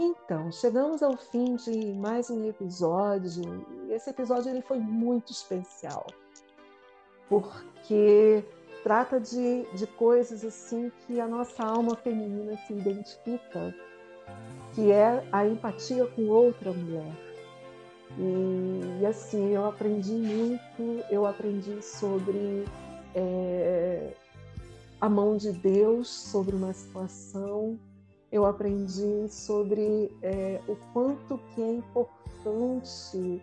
Então, 0.00 0.50
chegamos 0.50 1.00
ao 1.04 1.16
fim 1.16 1.54
de 1.54 1.92
mais 1.92 2.28
um 2.30 2.44
episódio. 2.48 3.64
Esse 3.88 4.10
episódio 4.10 4.50
ele 4.50 4.62
foi 4.62 4.80
muito 4.80 5.30
especial, 5.30 6.04
porque 7.28 8.44
trata 8.82 9.20
de, 9.20 9.64
de 9.74 9.86
coisas 9.86 10.44
assim 10.44 10.90
que 11.06 11.20
a 11.20 11.26
nossa 11.26 11.64
alma 11.64 11.96
feminina 11.96 12.56
se 12.66 12.72
identifica, 12.72 13.74
que 14.74 14.90
é 14.90 15.24
a 15.30 15.46
empatia 15.46 16.06
com 16.06 16.28
outra 16.28 16.72
mulher. 16.72 17.12
E, 18.18 19.00
e, 19.00 19.06
assim, 19.06 19.54
eu 19.54 19.66
aprendi 19.66 20.12
muito, 20.12 21.04
eu 21.10 21.24
aprendi 21.24 21.82
sobre 21.82 22.64
é, 23.14 24.12
a 25.00 25.08
mão 25.08 25.36
de 25.36 25.52
Deus 25.52 26.08
sobre 26.08 26.54
uma 26.54 26.72
situação, 26.72 27.78
eu 28.30 28.44
aprendi 28.46 29.28
sobre 29.28 30.14
é, 30.22 30.60
o 30.68 30.76
quanto 30.92 31.38
que 31.54 31.62
é 31.62 31.72
importante 31.72 33.42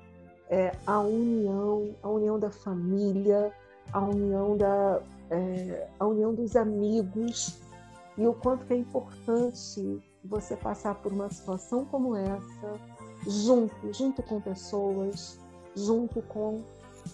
é, 0.50 0.76
a 0.86 1.00
união, 1.00 1.96
a 2.02 2.10
união 2.10 2.40
da 2.40 2.50
família, 2.50 3.52
a 3.92 4.00
união, 4.00 4.58
da, 4.58 5.02
é, 5.30 5.88
a 6.00 6.06
união 6.06 6.34
dos 6.34 6.56
amigos 6.56 7.60
e 8.18 8.26
o 8.26 8.34
quanto 8.34 8.66
que 8.66 8.74
é 8.74 8.78
importante 8.78 10.02
você 10.24 10.56
passar 10.56 10.96
por 10.96 11.14
uma 11.14 11.30
situação 11.30 11.86
como 11.86 12.16
essa 12.16 12.80
junto, 13.28 13.94
junto 13.94 14.22
com 14.24 14.42
pessoas, 14.42 15.40
junto 15.76 16.22
com 16.24 16.64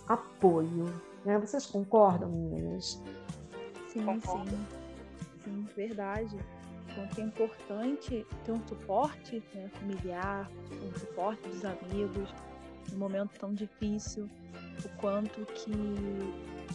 apoio. 0.07 0.85
Né? 1.23 1.37
Vocês 1.39 1.65
concordam, 1.65 2.29
meninas? 2.29 3.01
Sim, 3.89 4.05
Concordo. 4.05 4.49
sim. 4.49 4.65
Sim, 5.43 5.67
verdade. 5.75 6.37
Quanto 6.93 7.19
é 7.19 7.23
importante 7.23 8.25
ter 8.43 8.51
um 8.51 8.67
suporte 8.67 9.43
né, 9.53 9.69
familiar, 9.79 10.49
um 10.71 10.99
suporte 10.99 11.47
dos 11.49 11.63
amigos, 11.65 12.33
num 12.91 12.97
momento 12.97 13.37
tão 13.39 13.53
difícil, 13.53 14.29
o 14.83 14.89
quanto 14.97 15.45
que 15.53 15.71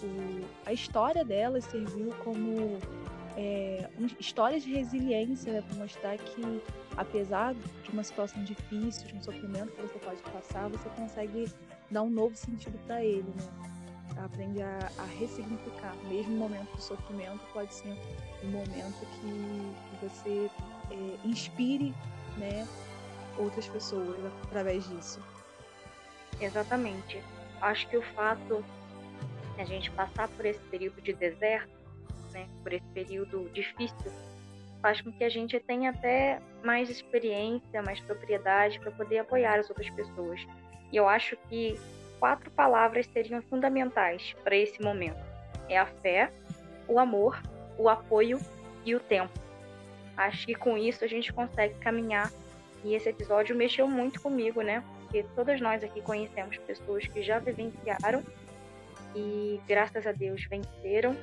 o, 0.03 0.45
a 0.67 0.73
história 0.73 1.25
delas 1.25 1.65
serviu 1.65 2.13
como 2.25 2.79
é, 3.37 3.89
um, 3.99 4.07
de 4.07 4.73
resiliência, 4.73 5.53
né, 5.53 5.63
para 5.63 5.77
mostrar 5.77 6.19
que 6.19 6.63
apesar 6.97 7.55
de 7.55 7.91
uma 7.91 8.03
situação 8.03 8.43
difícil, 8.45 9.07
de 9.09 9.17
um 9.17 9.23
sofrimento 9.23 9.73
que 9.73 9.83
você 9.83 9.99
pode 9.99 10.23
passar, 10.23 10.69
você 10.69 10.89
consegue 10.91 11.51
dar 11.91 12.03
um 12.03 12.11
novo 12.11 12.37
sentido 12.37 12.79
para 12.87 13.05
ele, 13.05 13.29
né? 13.37 13.71
A, 14.61 15.03
a 15.03 15.07
ressignificar. 15.07 15.95
Mesmo 16.09 16.35
o 16.35 16.39
momento 16.39 16.77
de 16.77 16.83
sofrimento 16.83 17.41
pode 17.53 17.73
ser 17.73 17.97
um 18.45 18.49
momento 18.51 19.07
que, 19.21 20.07
você 20.07 20.51
é, 20.91 21.27
inspire, 21.27 21.95
né, 22.37 22.67
outras 23.39 23.67
pessoas 23.69 24.19
através 24.43 24.87
disso. 24.89 25.21
Exatamente. 26.41 27.23
Acho 27.61 27.89
que 27.89 27.97
o 27.97 28.03
fato 28.03 28.65
a 29.61 29.65
gente 29.65 29.91
passar 29.91 30.29
por 30.29 30.45
esse 30.47 30.61
período 30.71 31.01
de 31.01 31.13
deserto, 31.13 31.71
né, 32.33 32.49
por 32.63 32.73
esse 32.73 32.87
período 32.95 33.49
difícil, 33.53 34.13
faz 34.81 35.01
com 35.01 35.13
que 35.13 35.25
a 35.25 35.29
gente 35.29 35.59
tenha 35.61 35.91
até 35.91 36.41
mais 36.63 36.89
experiência, 36.89 37.83
mais 37.83 38.01
propriedade 38.01 38.79
para 38.81 38.91
poder 38.91 39.19
apoiar 39.19 39.59
as 39.59 39.69
outras 39.69 39.91
pessoas. 39.91 40.41
E 40.93 40.97
eu 40.97 41.09
acho 41.09 41.37
que 41.49 41.79
quatro 42.19 42.51
palavras 42.51 43.07
seriam 43.07 43.43
fundamentais 43.43 44.35
para 44.43 44.57
esse 44.57 44.81
momento: 44.83 45.21
é 45.69 45.79
a 45.79 45.87
fé, 45.87 46.33
o 46.89 46.99
amor, 46.99 47.41
o 47.79 47.89
apoio 47.89 48.41
e 48.85 48.95
o 48.95 49.01
tempo. 49.01 49.33
Acho 50.17 50.47
que 50.47 50.55
com 50.55 50.77
isso 50.77 51.05
a 51.05 51.09
gente 51.09 51.33
consegue 51.33 51.75
caminhar. 51.79 52.31
E 52.83 52.95
esse 52.95 53.11
episódio 53.11 53.55
mexeu 53.55 53.87
muito 53.87 54.21
comigo, 54.23 54.63
né? 54.63 54.83
Porque 55.03 55.23
todas 55.35 55.61
nós 55.61 55.85
aqui 55.85 56.01
conhecemos 56.01 56.57
pessoas 56.59 57.07
que 57.07 57.23
já 57.23 57.39
vivenciaram 57.39 58.23
e, 59.15 59.61
graças 59.67 60.07
a 60.07 60.13
Deus, 60.13 60.45
venceram. 60.49 61.17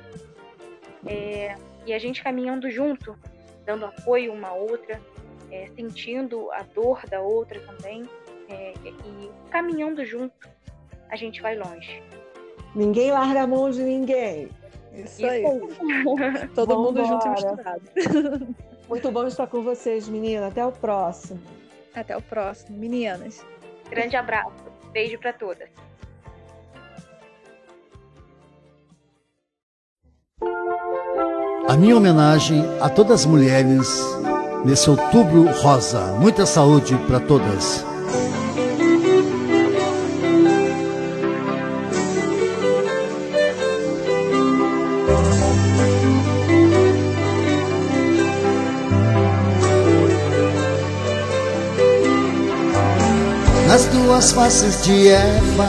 É, 1.06 1.54
e 1.86 1.92
a 1.92 1.98
gente 1.98 2.22
caminhando 2.22 2.70
junto, 2.70 3.16
dando 3.64 3.86
apoio 3.86 4.32
uma 4.32 4.48
à 4.48 4.52
outra, 4.52 5.00
é, 5.50 5.68
sentindo 5.74 6.50
a 6.52 6.62
dor 6.62 7.02
da 7.08 7.20
outra 7.20 7.60
também, 7.60 8.02
é, 8.48 8.74
e 8.84 9.30
caminhando 9.50 10.04
junto, 10.04 10.48
a 11.08 11.16
gente 11.16 11.40
vai 11.40 11.56
longe. 11.56 12.02
Ninguém 12.74 13.10
larga 13.10 13.42
a 13.42 13.46
mão 13.46 13.70
de 13.70 13.82
ninguém. 13.82 14.48
Isso 14.92 15.24
Isso 15.24 15.26
aí. 15.26 15.44
aí. 15.46 16.48
Todo 16.54 16.78
mundo 16.78 17.04
junto 17.04 17.26
e 17.26 17.30
misturado. 17.30 17.82
Muito 18.88 19.10
bom 19.10 19.26
estar 19.26 19.46
com 19.46 19.62
vocês, 19.62 20.08
menina. 20.08 20.48
Até 20.48 20.64
o 20.64 20.72
próximo. 20.72 21.40
Até 21.94 22.16
o 22.16 22.22
próximo, 22.22 22.78
meninas. 22.78 23.44
Grande 23.90 24.16
abraço. 24.16 24.52
Beijo 24.92 25.18
para 25.18 25.32
todas. 25.32 25.68
Minha 31.78 31.96
homenagem 31.96 32.64
a 32.80 32.88
todas 32.88 33.20
as 33.20 33.26
mulheres 33.26 33.88
nesse 34.64 34.90
outubro 34.90 35.48
rosa. 35.62 36.00
Muita 36.18 36.44
saúde 36.44 36.96
para 37.06 37.20
todas. 37.20 37.84
Nas 53.68 53.84
duas 53.86 54.32
faces 54.32 54.82
de 54.82 55.08
Eva, 55.08 55.68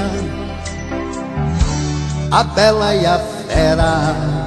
a 2.31 2.43
bela 2.43 2.95
e 2.95 3.05
a 3.05 3.19
fera 3.19 4.38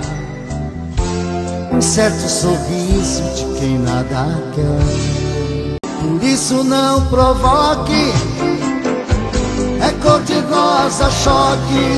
certo 1.82 2.28
sorriso 2.28 3.22
de 3.34 3.58
quem 3.58 3.78
nada 3.78 4.40
quer. 4.54 5.78
Por 6.00 6.22
isso 6.22 6.62
não 6.62 7.04
provoque, 7.06 8.12
é 9.80 9.90
cor 10.00 10.20
de 10.22 10.38
rosa 10.40 11.10
choque. 11.10 11.96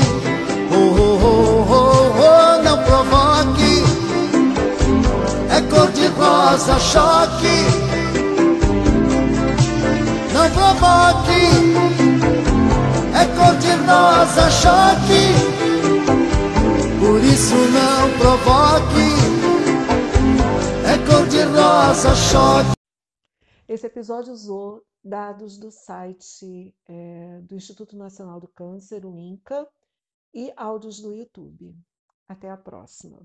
Oh, 0.71 0.95
oh, 0.97 1.65
oh, 1.69 2.13
oh, 2.17 2.63
não 2.63 2.77
provoque, 2.79 3.83
é 5.55 5.61
cor 5.69 5.91
de 5.91 6.07
rosa 6.07 6.79
choque. 6.79 7.65
Não 10.33 10.49
provoque, 10.49 11.45
é 13.13 13.25
cor 13.37 13.55
de 13.57 13.71
rosa 13.85 14.49
choque. 14.49 15.35
Por 16.99 17.23
isso 17.23 17.53
não 17.53 18.09
provoque 18.17 19.44
cor 21.15 21.27
de 21.29 21.41
rosa 21.43 22.13
choque. 22.13 22.75
Esse 23.67 23.87
episódio 23.87 24.33
usou 24.33 24.85
dados 25.01 25.57
do 25.57 25.71
site 25.71 26.75
é, 26.87 27.39
do 27.41 27.55
Instituto 27.55 27.95
Nacional 27.95 28.39
do 28.39 28.49
Câncer, 28.49 29.05
o 29.05 29.17
INCA, 29.17 29.65
e 30.33 30.51
áudios 30.57 30.99
do 30.99 31.13
YouTube. 31.13 31.73
Até 32.27 32.49
a 32.49 32.57
próxima. 32.57 33.19